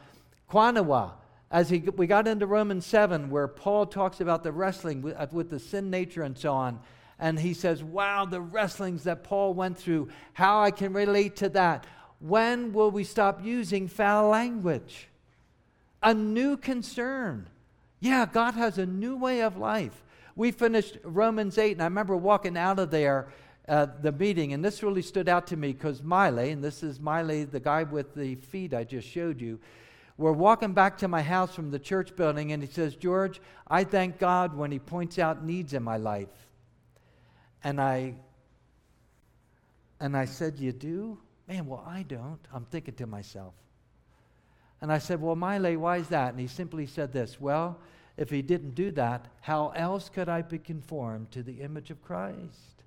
[0.50, 1.12] Quanawa,
[1.50, 5.26] as he, we got into Romans 7, where Paul talks about the wrestling with, uh,
[5.32, 6.80] with the sin nature and so on.
[7.18, 11.48] And he says, Wow, the wrestlings that Paul went through, how I can relate to
[11.50, 11.86] that.
[12.20, 15.08] When will we stop using foul language?
[16.02, 17.48] A new concern.
[18.00, 20.02] Yeah, God has a new way of life
[20.34, 23.28] We finished Romans 8, and I remember walking out of there,
[23.68, 26.98] uh, the meeting, and this really stood out to me because Miley, and this is
[26.98, 29.60] Miley, the guy with the feet I just showed you,
[30.16, 33.84] we're walking back to my house from the church building, and he says, George, I
[33.84, 36.28] thank God when he points out needs in my life.
[37.64, 38.14] And I
[40.02, 41.18] and I said, You do?
[41.46, 42.40] Man, well, I don't.
[42.52, 43.54] I'm thinking to myself.
[44.82, 46.32] And I said, Well, Miley, why is that?
[46.32, 47.78] And he simply said this Well,
[48.18, 52.02] if he didn't do that, how else could I be conformed to the image of
[52.02, 52.82] Christ?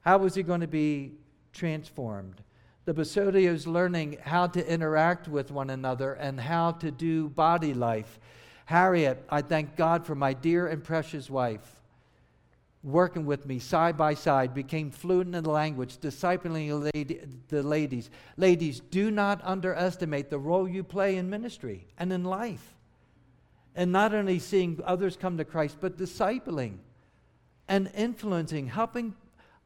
[0.00, 1.12] How was he going to be
[1.52, 2.42] transformed?
[2.86, 7.74] The Basodia is learning how to interact with one another and how to do body
[7.74, 8.18] life.
[8.64, 11.75] Harriet, I thank God for my dear and precious wife
[12.86, 16.88] working with me side by side, became fluent in the language, discipling
[17.48, 18.10] the ladies.
[18.36, 22.74] Ladies, do not underestimate the role you play in ministry and in life.
[23.74, 26.78] And not only seeing others come to Christ, but discipling
[27.68, 29.14] and influencing, helping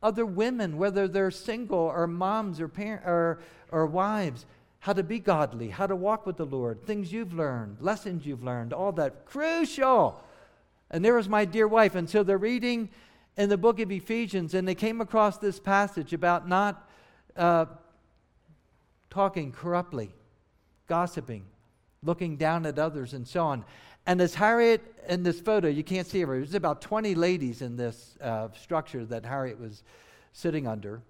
[0.02, 4.46] other women, whether they're single or moms or, parent, or, or wives,
[4.78, 8.42] how to be godly, how to walk with the Lord, things you've learned, lessons you've
[8.42, 9.26] learned, all that.
[9.26, 10.24] Crucial.
[10.90, 11.94] And there was my dear wife.
[11.94, 12.88] And so they're reading
[13.36, 16.88] in the book of Ephesians, and they came across this passage about not
[17.36, 17.66] uh,
[19.08, 20.10] talking corruptly,
[20.86, 21.44] gossiping,
[22.02, 23.64] looking down at others, and so on.
[24.06, 27.76] And as Harriet in this photo, you can't see her, there's about 20 ladies in
[27.76, 29.82] this uh, structure that Harriet was
[30.32, 31.02] sitting under.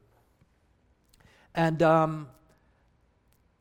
[1.55, 2.29] And um,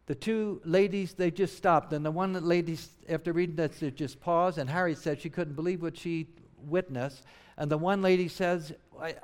[0.05, 1.93] the two ladies, they just stopped.
[1.93, 4.57] And the one lady, after reading this, they just paused.
[4.57, 6.27] And Harriet said she couldn't believe what she
[6.67, 7.23] witnessed.
[7.59, 9.15] And the one lady says, I,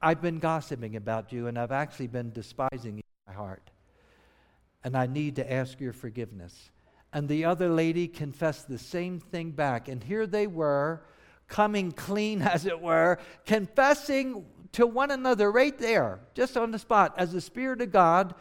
[0.00, 3.70] I've been gossiping about you, and I've actually been despising you in my heart.
[4.84, 6.70] And I need to ask your forgiveness.
[7.12, 9.88] And the other lady confessed the same thing back.
[9.88, 11.02] And here they were,
[11.48, 17.14] coming clean, as it were, confessing to one another right there, just on the spot,
[17.18, 18.36] as the Spirit of God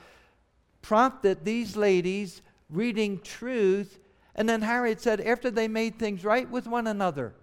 [0.84, 3.98] prompted these ladies reading truth.
[4.36, 7.34] And then Harriet said, after they made things right with one another,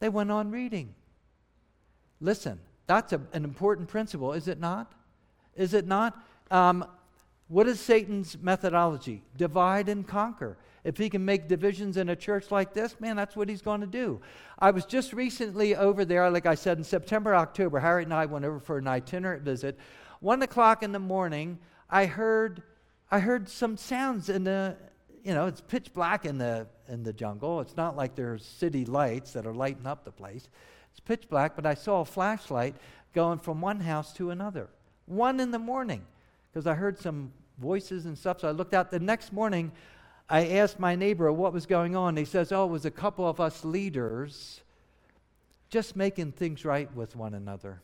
[0.00, 0.94] they went on reading.
[2.20, 4.92] Listen, that's a, an important principle, is it not?
[5.54, 6.18] Is it not?
[6.50, 6.84] Um,
[7.48, 9.22] what is Satan's methodology?
[9.36, 10.56] Divide and conquer.
[10.82, 13.80] If he can make divisions in a church like this, man, that's what he's going
[13.82, 14.20] to do.
[14.58, 17.80] I was just recently over there, like I said, in September, October.
[17.80, 19.78] Harriet and I went over for an itinerant visit.
[20.20, 21.58] One o'clock in the morning,
[21.90, 22.62] I heard,
[23.10, 24.76] I heard some sounds in the,
[25.22, 27.60] you know, it's pitch black in the in the jungle.
[27.60, 30.48] It's not like there's city lights that are lighting up the place.
[30.90, 32.74] It's pitch black, but I saw a flashlight
[33.14, 34.68] going from one house to another.
[35.06, 36.04] One in the morning,
[36.52, 38.40] because I heard some voices and stuff.
[38.40, 38.90] So I looked out.
[38.90, 39.72] The next morning,
[40.28, 42.16] I asked my neighbor what was going on.
[42.16, 44.60] He says, "Oh, it was a couple of us leaders
[45.68, 47.80] just making things right with one another."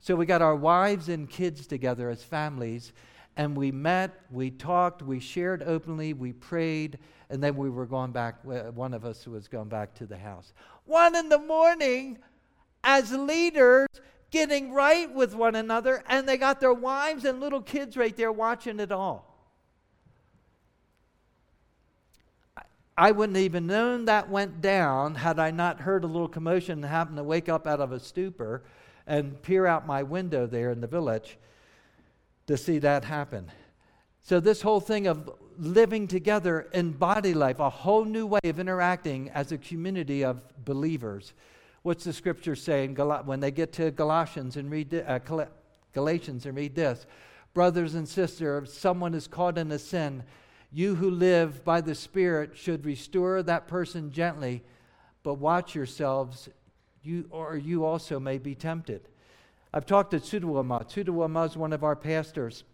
[0.00, 2.92] So we got our wives and kids together as families
[3.36, 6.98] and we met, we talked, we shared openly, we prayed,
[7.32, 8.36] and then we were going back.
[8.46, 10.52] Uh, one of us was going back to the house.
[10.84, 12.18] One in the morning,
[12.84, 13.88] as leaders,
[14.30, 18.30] getting right with one another, and they got their wives and little kids right there
[18.30, 19.34] watching it all.
[22.98, 26.84] I wouldn't even known that went down had I not heard a little commotion and
[26.84, 28.62] happened to wake up out of a stupor
[29.06, 31.38] and peer out my window there in the village
[32.46, 33.50] to see that happen.
[34.20, 38.58] So, this whole thing of living together in body life, a whole new way of
[38.58, 41.32] interacting as a community of believers.
[41.82, 45.18] What's the scripture saying when they get to Galatians and read uh,
[45.92, 47.06] Galatians and read this?
[47.54, 50.22] Brothers and sisters, if someone is caught in a sin,
[50.72, 54.62] you who live by the Spirit should restore that person gently,
[55.22, 56.48] but watch yourselves,
[57.02, 59.02] you, or you also may be tempted.
[59.74, 60.88] I've talked to Tsuduwama.
[60.88, 62.64] Tsuduwama is one of our pastors.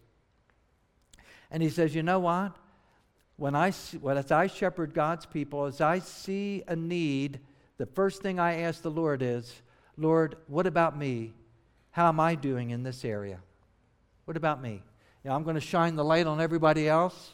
[1.51, 2.55] And he says, you know what?
[3.39, 3.71] When I,
[4.01, 7.39] when, as I shepherd God's people, as I see a need,
[7.77, 9.61] the first thing I ask the Lord is,
[9.95, 11.31] Lord, what about me?
[11.91, 13.39] How am I doing in this area?
[14.25, 14.83] What about me?
[15.23, 17.31] You know, I'm going to shine the light on everybody else.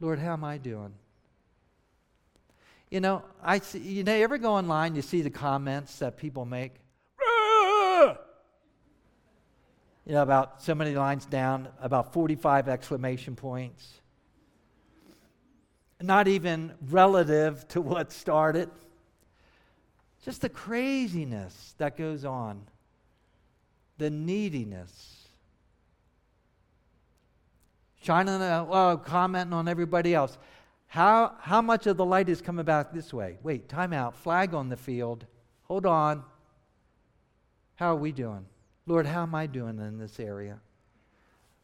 [0.00, 0.92] Lord, how am I doing?
[2.90, 6.44] You know, I see, you know, ever go online, you see the comments that people
[6.44, 6.72] make?
[10.04, 14.01] you know, about so many lines down, about 45 exclamation points.
[16.02, 18.70] Not even relative to what started.
[20.24, 22.62] Just the craziness that goes on,
[23.98, 25.18] the neediness.
[28.02, 30.38] Shining, uh, well, commenting on everybody else.
[30.88, 33.38] How, how much of the light is coming back this way?
[33.42, 34.14] Wait, time out.
[34.14, 35.24] Flag on the field.
[35.62, 36.22] Hold on.
[37.76, 38.44] How are we doing?
[38.86, 40.60] Lord, how am I doing in this area?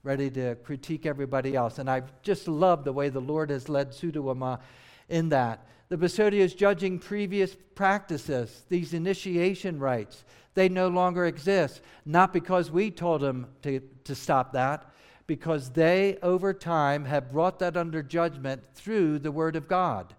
[0.04, 1.78] Ready to critique everybody else.
[1.78, 4.60] And I've just loved the way the Lord has led Sudawama
[5.08, 5.66] in that.
[5.88, 10.24] The Basodia is judging previous practices, these initiation rites.
[10.54, 14.86] They no longer exist, not because we told them to, to stop that,
[15.26, 20.14] because they, over time, have brought that under judgment through the Word of God.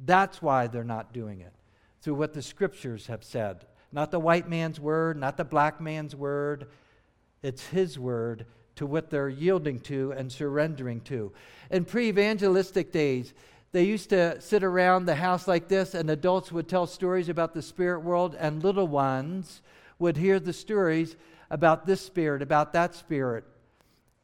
[0.00, 1.52] That's why they're not doing it,
[2.02, 3.66] through what the Scriptures have said.
[3.92, 6.66] Not the white man's word, not the black man's word.
[7.42, 8.46] It's His word
[8.76, 11.32] to what they're yielding to and surrendering to.
[11.70, 13.34] In pre evangelistic days,
[13.72, 17.54] they used to sit around the house like this, and adults would tell stories about
[17.54, 19.62] the spirit world, and little ones
[19.98, 21.16] would hear the stories
[21.50, 23.44] about this spirit, about that spirit,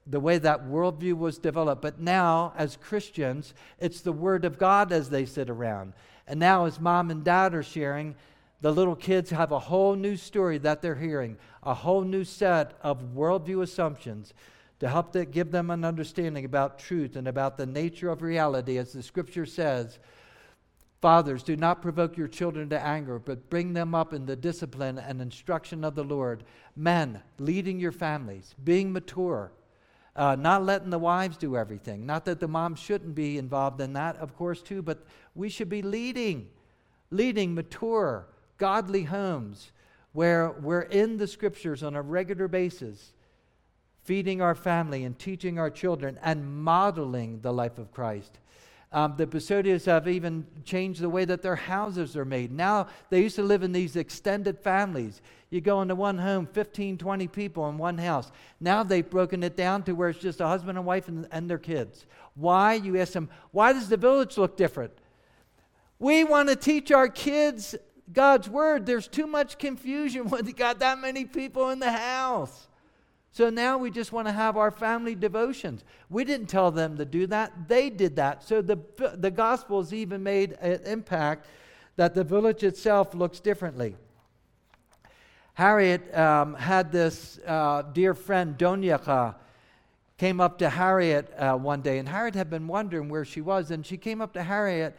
[0.06, 1.82] the way that worldview was developed.
[1.82, 5.94] But now, as Christians, it's the Word of God as they sit around.
[6.26, 8.14] And now, as mom and dad are sharing,
[8.60, 12.74] the little kids have a whole new story that they're hearing, a whole new set
[12.82, 14.34] of worldview assumptions
[14.80, 18.78] to help to give them an understanding about truth and about the nature of reality,
[18.78, 19.98] as the scripture says.
[21.00, 24.98] Fathers, do not provoke your children to anger, but bring them up in the discipline
[24.98, 26.44] and instruction of the Lord.
[26.76, 29.52] Men, leading your families, being mature,
[30.16, 32.04] uh, not letting the wives do everything.
[32.04, 35.04] Not that the mom shouldn't be involved in that, of course, too, but
[35.34, 36.48] we should be leading,
[37.10, 38.26] leading mature,
[38.60, 39.72] godly homes
[40.12, 43.12] where we're in the scriptures on a regular basis
[44.04, 48.38] feeding our family and teaching our children and modeling the life of Christ.
[48.92, 52.50] Um, the Basodias have even changed the way that their houses are made.
[52.50, 55.22] Now, they used to live in these extended families.
[55.48, 58.32] You go into one home, 15, 20 people in one house.
[58.58, 61.48] Now they've broken it down to where it's just a husband and wife and, and
[61.48, 62.04] their kids.
[62.34, 62.74] Why?
[62.74, 64.92] You ask them, why does the village look different?
[66.00, 67.76] We want to teach our kids
[68.12, 68.86] God's word.
[68.86, 72.68] There's too much confusion when you got that many people in the house.
[73.32, 75.84] So now we just want to have our family devotions.
[76.08, 78.42] We didn't tell them to do that, they did that.
[78.42, 78.78] So the,
[79.16, 81.46] the gospel has even made an impact
[81.96, 83.94] that the village itself looks differently.
[85.54, 89.34] Harriet um, had this uh, dear friend, Donyaka,
[90.16, 93.70] came up to Harriet uh, one day, and Harriet had been wondering where she was,
[93.70, 94.96] and she came up to Harriet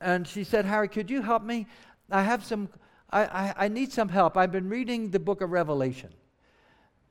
[0.00, 1.66] and she said, Harriet, could you help me?
[2.10, 2.68] I have some,
[3.10, 4.36] I, I, I need some help.
[4.36, 6.10] I've been reading the book of Revelation.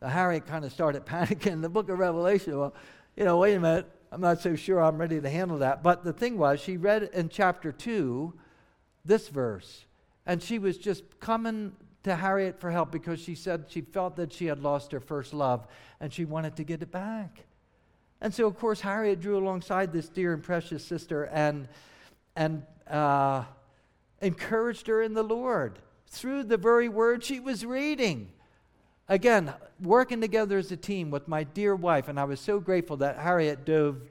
[0.02, 1.62] Harriet kind of started panicking.
[1.62, 2.74] The book of Revelation, well,
[3.16, 3.90] you know, wait a minute.
[4.12, 5.84] I'm not so sure I'm ready to handle that.
[5.84, 8.34] But the thing was, she read in chapter 2
[9.06, 9.86] this verse,
[10.26, 11.74] and she was just coming
[12.04, 15.34] to Harriet for help because she said she felt that she had lost her first
[15.34, 15.68] love
[16.00, 17.46] and she wanted to get it back.
[18.22, 21.68] And so, of course, Harriet drew alongside this dear and precious sister and,
[22.36, 23.44] and uh,
[24.22, 28.30] encouraged her in the Lord through the very word she was reading.
[29.08, 32.98] Again, working together as a team with my dear wife, and I was so grateful
[32.98, 34.02] that Harriet dove,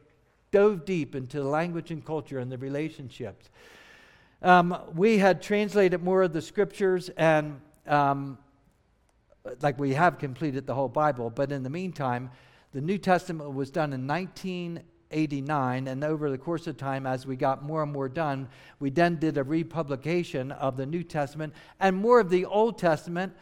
[0.51, 3.49] dove deep into the language and culture and the relationships.
[4.43, 8.39] Um, we had translated more of the scriptures, and um,
[9.63, 12.31] like we have completed the whole Bible, but in the meantime,
[12.73, 14.07] the New Testament was done in
[15.11, 18.49] 1989, and over the course of time, as we got more and more done,
[18.79, 23.33] we then did a republication of the New Testament and more of the Old Testament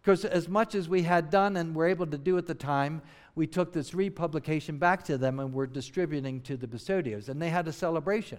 [0.00, 3.02] because as much as we had done and were able to do at the time,
[3.34, 7.28] we took this republication back to them and were distributing to the Basodios.
[7.28, 8.38] And they had a celebration.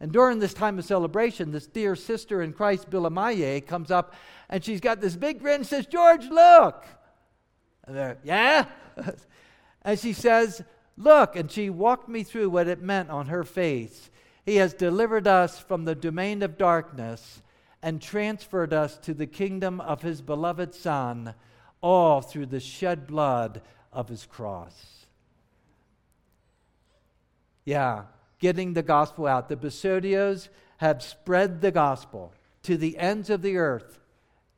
[0.00, 4.14] And during this time of celebration, this dear sister in Christ, Bilamaye, comes up
[4.50, 6.84] and she's got this big grin and says, George, look.
[7.86, 8.66] And yeah?
[9.82, 10.62] and she says,
[10.98, 11.36] Look.
[11.36, 14.10] And she walked me through what it meant on her face.
[14.44, 17.42] He has delivered us from the domain of darkness
[17.82, 21.34] and transferred us to the kingdom of his beloved Son,
[21.80, 25.04] all through the shed blood of his cross.
[27.64, 28.04] Yeah,
[28.40, 29.48] getting the gospel out.
[29.48, 32.32] The Basodios have spread the gospel
[32.62, 34.00] to the ends of the earth,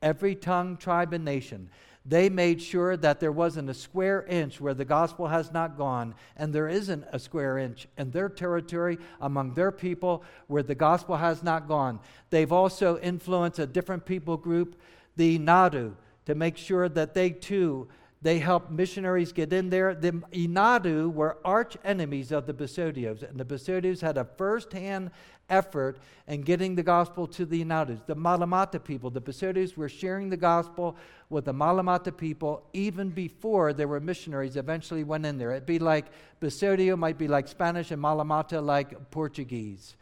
[0.00, 1.68] every tongue, tribe, and nation.
[2.06, 6.14] They made sure that there wasn't a square inch where the gospel has not gone,
[6.36, 11.16] and there isn't a square inch in their territory among their people where the gospel
[11.16, 12.00] has not gone.
[12.30, 14.80] They've also influenced a different people group,
[15.16, 15.92] the Nadu,
[16.24, 17.88] to make sure that they too
[18.22, 19.94] They helped missionaries get in there.
[19.94, 25.10] The Inadu were arch enemies of the Basodios, and the Basodios had a first hand
[25.48, 25.98] effort
[26.28, 28.04] in getting the gospel to the Inadus.
[28.06, 30.96] The Malamata people, the Basodios, were sharing the gospel
[31.30, 35.52] with the Malamata people even before there were missionaries eventually went in there.
[35.52, 36.06] It'd be like
[36.42, 39.96] Basodio might be like Spanish and Malamata like Portuguese.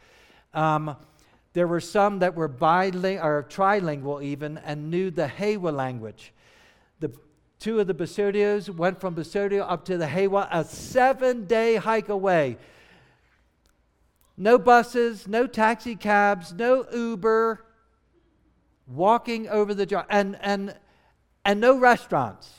[0.53, 0.97] Um,
[1.53, 6.33] there were some that were bilingual or trilingual even and knew the Hewa language.
[7.59, 12.07] Two of the Basodios went from Basodio up to the Hewa, a seven day hike
[12.07, 12.57] away.
[14.37, 17.65] No buses, no taxi cabs, no Uber,
[18.87, 20.73] walking over the drive, and, and,
[21.43, 22.49] and no restaurants.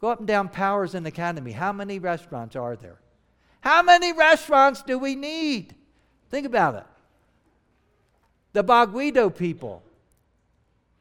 [0.00, 1.50] Go up and down Powers and Academy.
[1.50, 3.00] How many restaurants are there?
[3.60, 5.74] How many restaurants do we need?
[6.30, 6.86] Think about it.
[8.52, 9.82] The Bagwido people.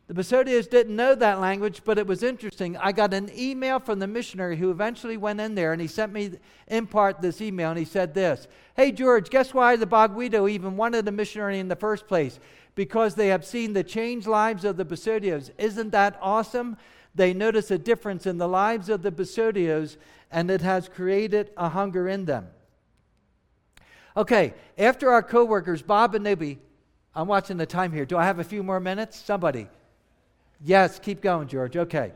[0.08, 2.78] The Basodios didn't know that language, but it was interesting.
[2.78, 6.14] I got an email from the missionary who eventually went in there, and he sent
[6.14, 6.32] me
[6.68, 8.48] in part this email, and he said this
[8.78, 12.40] Hey, George, guess why the Bagwido even wanted a missionary in the first place?
[12.74, 15.52] Because they have seen the changed lives of the Basodios.
[15.58, 16.78] Isn't that awesome?
[17.14, 19.98] They notice a difference in the lives of the Basodios,
[20.32, 22.48] and it has created a hunger in them.
[24.16, 26.60] Okay, after our co-workers, Bob and Newby,
[27.14, 28.06] I'm watching the time here.
[28.06, 29.20] Do I have a few more minutes?
[29.20, 29.68] Somebody.
[30.64, 31.78] Yes, keep going, George.
[31.78, 32.12] Okay.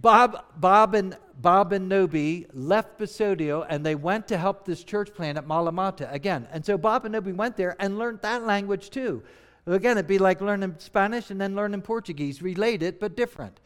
[0.00, 5.12] Bob, Bob and Bob and Nobi left Basodio and they went to help this church
[5.14, 6.48] plant at Malamata again.
[6.52, 9.22] And so Bob and Nobi went there and learned that language too.
[9.66, 13.60] Again, it'd be like learning Spanish and then learning Portuguese, related but different.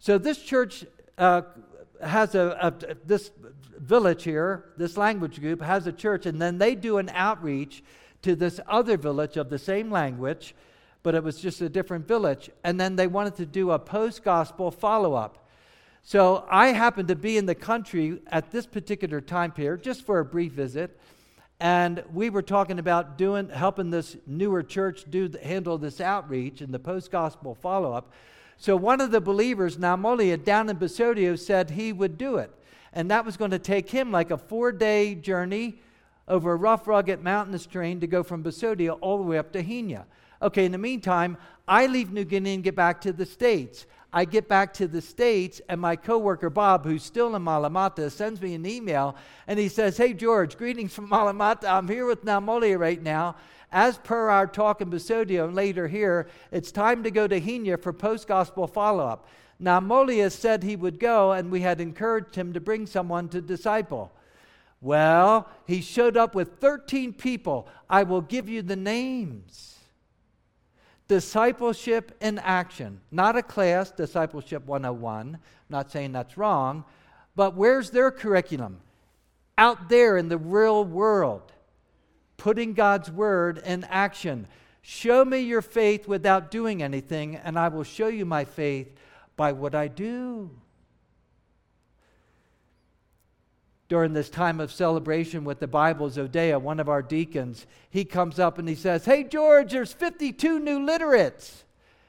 [0.00, 0.84] So this church
[1.16, 1.42] uh,
[2.02, 3.30] has a, a, this
[3.78, 7.84] village here, this language group has a church, and then they do an outreach
[8.22, 10.54] to this other village of the same language,
[11.02, 12.50] but it was just a different village.
[12.64, 15.48] And then they wanted to do a post gospel follow up.
[16.02, 20.20] So I happened to be in the country at this particular time period, just for
[20.20, 20.98] a brief visit.
[21.60, 26.72] And we were talking about doing, helping this newer church do handle this outreach and
[26.72, 28.12] the post gospel follow up.
[28.56, 32.50] So one of the believers, Namolia, down in Basodio, said he would do it.
[32.92, 35.78] And that was going to take him like a four day journey
[36.26, 39.62] over a rough, rugged mountainous terrain to go from Basodio all the way up to
[39.62, 40.06] Hina.
[40.40, 41.36] Okay, in the meantime,
[41.66, 43.86] I leave New Guinea and get back to the States.
[44.12, 48.40] I get back to the States, and my coworker Bob, who's still in Malamata, sends
[48.40, 49.16] me an email
[49.46, 51.64] and he says, Hey, George, greetings from Malamata.
[51.64, 53.36] I'm here with Namolia right now.
[53.70, 57.92] As per our talk in Basodio later here, it's time to go to Hina for
[57.92, 59.28] post gospel follow up.
[59.60, 64.12] Namolia said he would go, and we had encouraged him to bring someone to disciple.
[64.80, 67.68] Well, he showed up with 13 people.
[67.90, 69.77] I will give you the names.
[71.08, 73.00] Discipleship in action.
[73.10, 75.34] Not a class, Discipleship 101.
[75.34, 76.84] I'm not saying that's wrong,
[77.34, 78.80] but where's their curriculum?
[79.56, 81.52] Out there in the real world
[82.38, 84.46] putting God's word in action.
[84.80, 88.88] Show me your faith without doing anything, and I will show you my faith
[89.36, 90.50] by what I do.
[93.88, 98.38] During this time of celebration with the Bible, Zodea, one of our deacons, he comes
[98.38, 101.64] up and he says, Hey, George, there's 52 new literates.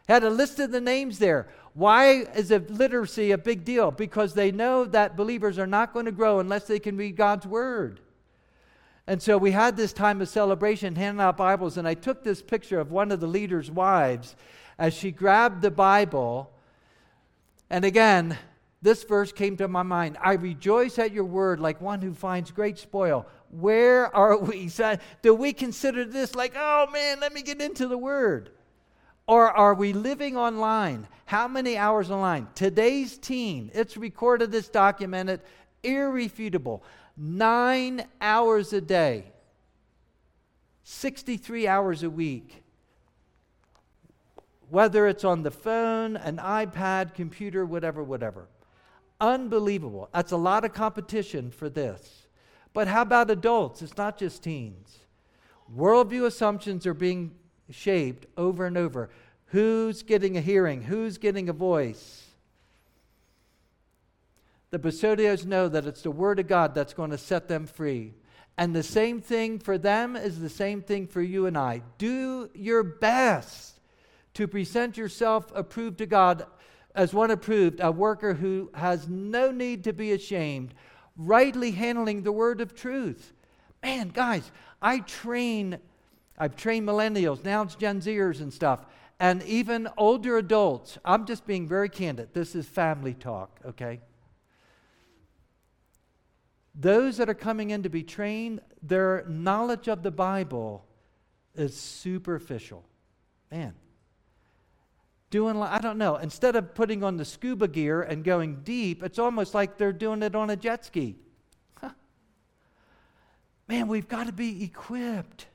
[0.09, 1.47] Had a list of the names there.
[1.73, 3.91] Why is literacy a big deal?
[3.91, 7.45] Because they know that believers are not going to grow unless they can read God's
[7.45, 8.01] Word.
[9.07, 12.41] And so we had this time of celebration, handing out Bibles, and I took this
[12.41, 14.35] picture of one of the leader's wives
[14.77, 16.51] as she grabbed the Bible.
[17.69, 18.37] And again,
[18.81, 22.51] this verse came to my mind I rejoice at your word like one who finds
[22.51, 23.25] great spoil.
[23.51, 24.69] Where are we?
[25.21, 28.51] Do we consider this like, oh man, let me get into the word?
[29.27, 31.07] Or are we living online?
[31.25, 32.47] How many hours online?
[32.55, 35.41] Today's teen, it's recorded, it's documented,
[35.83, 36.83] irrefutable
[37.19, 39.25] nine hours a day,
[40.83, 42.63] 63 hours a week.
[44.69, 48.47] Whether it's on the phone, an iPad, computer, whatever, whatever.
[49.19, 50.09] Unbelievable.
[50.13, 52.27] That's a lot of competition for this.
[52.73, 53.81] But how about adults?
[53.81, 54.99] It's not just teens.
[55.75, 57.35] Worldview assumptions are being
[57.69, 59.09] shaped over and over.
[59.47, 60.83] Who's getting a hearing?
[60.83, 62.25] Who's getting a voice?
[64.71, 68.13] The Basodios know that it's the Word of God that's going to set them free.
[68.57, 71.81] And the same thing for them is the same thing for you and I.
[71.97, 73.79] Do your best
[74.35, 76.45] to present yourself approved to God
[76.95, 80.73] as one approved, a worker who has no need to be ashamed,
[81.15, 83.33] rightly handling the word of truth.
[83.83, 85.79] Man, guys, I train,
[86.37, 88.85] I've trained millennials, now it's Gen Zers and stuff,
[89.19, 90.97] and even older adults.
[91.05, 92.33] I'm just being very candid.
[92.33, 93.99] This is family talk, okay?
[96.73, 100.85] Those that are coming in to be trained, their knowledge of the Bible
[101.53, 102.85] is superficial.
[103.51, 103.73] Man.
[105.29, 109.19] Doing, I don't know, instead of putting on the scuba gear and going deep, it's
[109.19, 111.17] almost like they're doing it on a jet ski.
[111.79, 111.91] Huh.
[113.67, 115.45] Man, we've got to be equipped.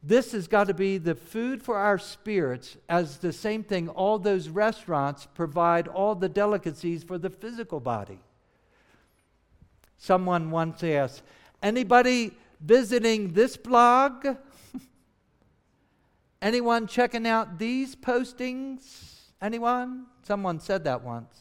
[0.00, 4.20] This has got to be the food for our spirits, as the same thing all
[4.20, 8.20] those restaurants provide all the delicacies for the physical body.
[9.96, 11.22] Someone once asked,
[11.60, 12.30] anybody
[12.60, 14.28] visiting this blog?
[16.40, 19.14] Anyone checking out these postings?
[19.42, 20.06] Anyone?
[20.22, 21.34] Someone said that once.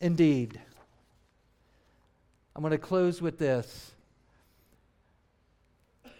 [0.00, 0.60] Indeed.
[2.54, 3.92] I'm going to close with this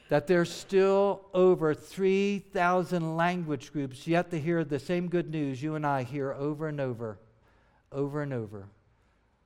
[0.09, 5.75] that there's still over 3,000 language groups yet to hear the same good news you
[5.75, 7.19] and I hear over and over,
[7.91, 8.69] over and over,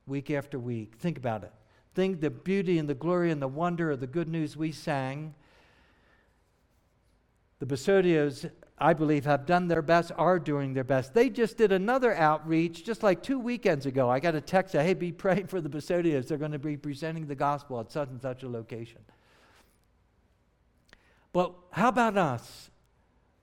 [0.05, 0.97] week after week.
[0.99, 1.51] Think about it.
[1.95, 5.33] Think the beauty and the glory and the wonder of the good news we sang.
[7.61, 8.49] The Basodios,
[8.79, 11.13] I believe, have done their best, are doing their best.
[11.13, 14.09] They just did another outreach just like two weekends ago.
[14.09, 16.27] I got a text, that, hey, be praying for the Basodios.
[16.27, 19.01] They're going to be presenting the gospel at such and such a location.
[21.33, 22.71] But how about us?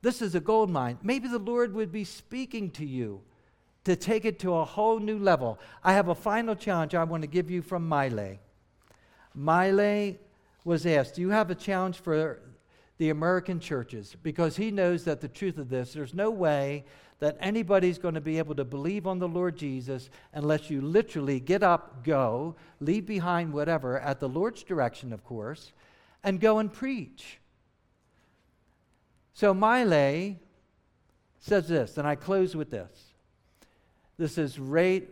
[0.03, 0.99] This is a gold mine.
[1.01, 3.21] Maybe the Lord would be speaking to you
[3.85, 5.61] to take it to a whole new level.
[5.85, 8.41] I have a final challenge I want to give you from Miley.
[9.33, 10.19] Miley
[10.65, 12.41] was asked, Do you have a challenge for
[12.99, 14.17] the American churches?
[14.23, 16.85] Because he knows that the truth of this, there's no way
[17.21, 21.41] that anybody's going to be able to believe on the Lord Jesus unless you literally
[21.41, 25.73] get up, go, leave behind whatever, at the Lord's direction, of course,
[26.23, 27.39] and go and preach.
[29.33, 30.39] So Miley
[31.41, 33.15] says this, and I close with this.
[34.17, 35.09] This is right,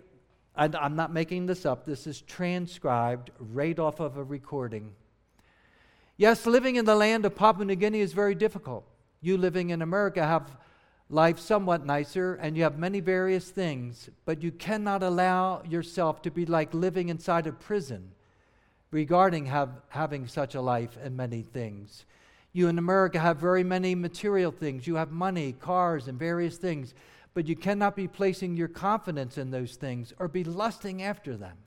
[0.57, 4.93] I'm not making this up, this is transcribed right off of a recording.
[6.19, 8.87] Yes, living in the land of Papua New Guinea is very difficult.
[9.21, 10.57] You living in America have
[11.11, 16.31] life somewhat nicer and you have many various things, but you cannot allow yourself to
[16.31, 18.13] be like living inside a prison
[18.91, 22.07] regarding have, having such a life and many things.
[22.55, 24.87] You in America have very many material things.
[24.87, 26.95] You have money, cars, and various things.
[27.35, 31.59] But you cannot be placing your confidence in those things or be lusting after them.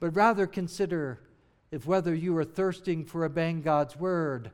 [0.00, 1.20] But rather consider
[1.70, 4.50] if whether you are thirsting for obeying God's word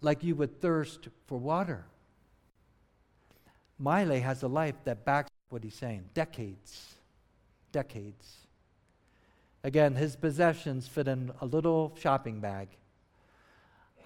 [0.00, 1.84] like you would thirst for water.
[3.78, 6.04] Miley has a life that backs what he's saying.
[6.14, 6.94] Decades.
[7.72, 8.36] Decades.
[9.62, 12.68] Again, his possessions fit in a little shopping bag.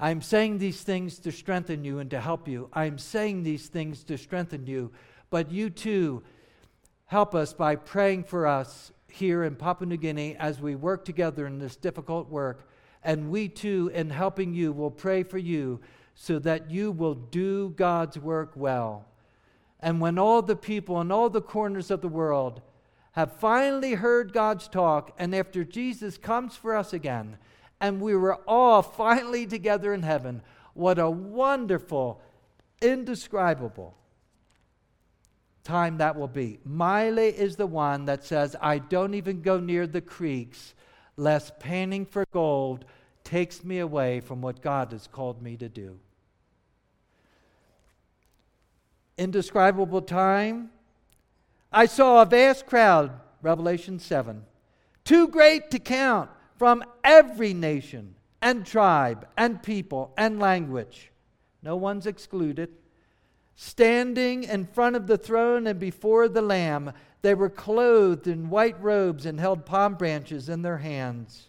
[0.00, 2.68] I'm saying these things to strengthen you and to help you.
[2.72, 4.92] I'm saying these things to strengthen you.
[5.30, 6.22] But you too,
[7.06, 11.46] help us by praying for us here in Papua New Guinea as we work together
[11.46, 12.68] in this difficult work.
[13.02, 15.80] And we too, in helping you, will pray for you
[16.14, 19.04] so that you will do God's work well.
[19.80, 22.62] And when all the people in all the corners of the world
[23.12, 27.38] have finally heard God's talk, and after Jesus comes for us again,
[27.80, 30.42] and we were all finally together in heaven.
[30.74, 32.20] What a wonderful,
[32.80, 33.97] indescribable
[35.68, 36.58] time that will be.
[36.64, 40.74] Miley is the one that says, I don't even go near the creeks,
[41.18, 42.86] lest panning for gold
[43.22, 45.98] takes me away from what God has called me to do.
[49.18, 50.70] Indescribable time.
[51.70, 53.10] I saw a vast crowd,
[53.42, 54.42] Revelation 7,
[55.04, 61.12] too great to count from every nation and tribe and people and language.
[61.62, 62.70] No one's excluded.
[63.60, 66.92] Standing in front of the throne and before the Lamb,
[67.22, 71.48] they were clothed in white robes and held palm branches in their hands.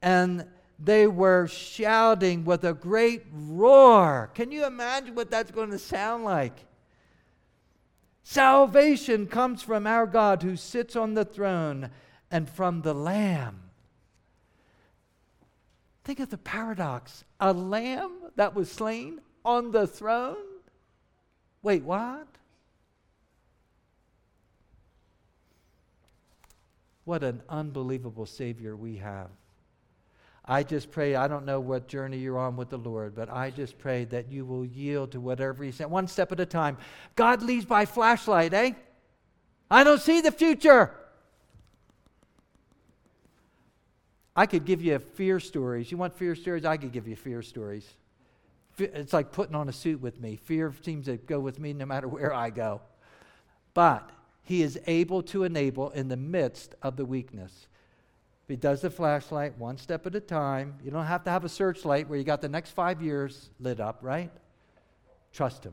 [0.00, 0.46] And
[0.78, 4.30] they were shouting with a great roar.
[4.32, 6.64] Can you imagine what that's going to sound like?
[8.22, 11.90] Salvation comes from our God who sits on the throne
[12.30, 13.64] and from the Lamb.
[16.04, 20.53] Think of the paradox a lamb that was slain on the throne?
[21.64, 22.28] Wait, what?
[27.04, 29.30] What an unbelievable Savior we have.
[30.44, 33.50] I just pray, I don't know what journey you're on with the Lord, but I
[33.50, 36.76] just pray that you will yield to whatever He said, one step at a time.
[37.16, 38.72] God leads by flashlight, eh?
[39.70, 40.90] I don't see the future.
[44.36, 45.90] I could give you fear stories.
[45.90, 46.66] You want fear stories?
[46.66, 47.88] I could give you fear stories.
[48.78, 50.36] It's like putting on a suit with me.
[50.36, 52.80] Fear seems to go with me no matter where I go.
[53.72, 54.10] But
[54.42, 57.66] he is able to enable in the midst of the weakness.
[58.46, 60.74] He does the flashlight one step at a time.
[60.84, 63.80] You don't have to have a searchlight where you got the next five years lit
[63.80, 64.30] up, right?
[65.32, 65.72] Trust him.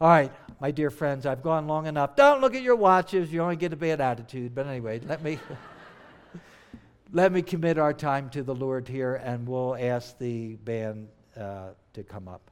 [0.00, 0.30] All right,
[0.60, 2.16] my dear friends, I've gone long enough.
[2.16, 3.32] Don't look at your watches.
[3.32, 4.54] You only get a bad attitude.
[4.54, 5.38] But anyway, let me
[7.12, 11.68] let me commit our time to the Lord here, and we'll ask the band uh,
[11.94, 12.50] to come up.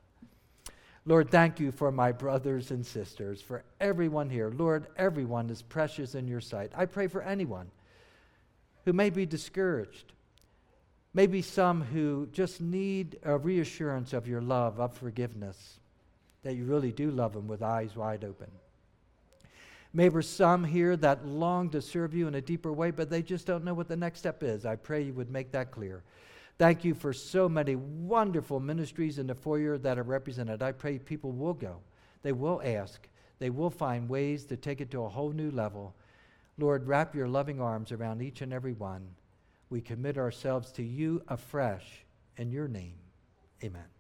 [1.07, 4.51] Lord, thank you for my brothers and sisters, for everyone here.
[4.51, 6.73] Lord, everyone is precious in your sight.
[6.75, 7.71] I pray for anyone
[8.87, 10.13] who may be discouraged,
[11.13, 15.79] maybe some who just need a reassurance of your love, of forgiveness,
[16.43, 18.51] that you really do love them with eyes wide open.
[19.93, 23.47] Maybe some here that long to serve you in a deeper way, but they just
[23.47, 24.67] don't know what the next step is.
[24.67, 26.03] I pray you would make that clear.
[26.59, 30.63] Thank you for so many wonderful ministries in the foyer that are represented.
[30.63, 31.79] I pray people will go,
[32.23, 35.95] they will ask, they will find ways to take it to a whole new level
[36.59, 39.09] Lord, wrap your loving arms around each and every one.
[39.71, 42.05] We commit ourselves to you afresh
[42.37, 42.95] in your name.
[43.63, 43.94] Amen.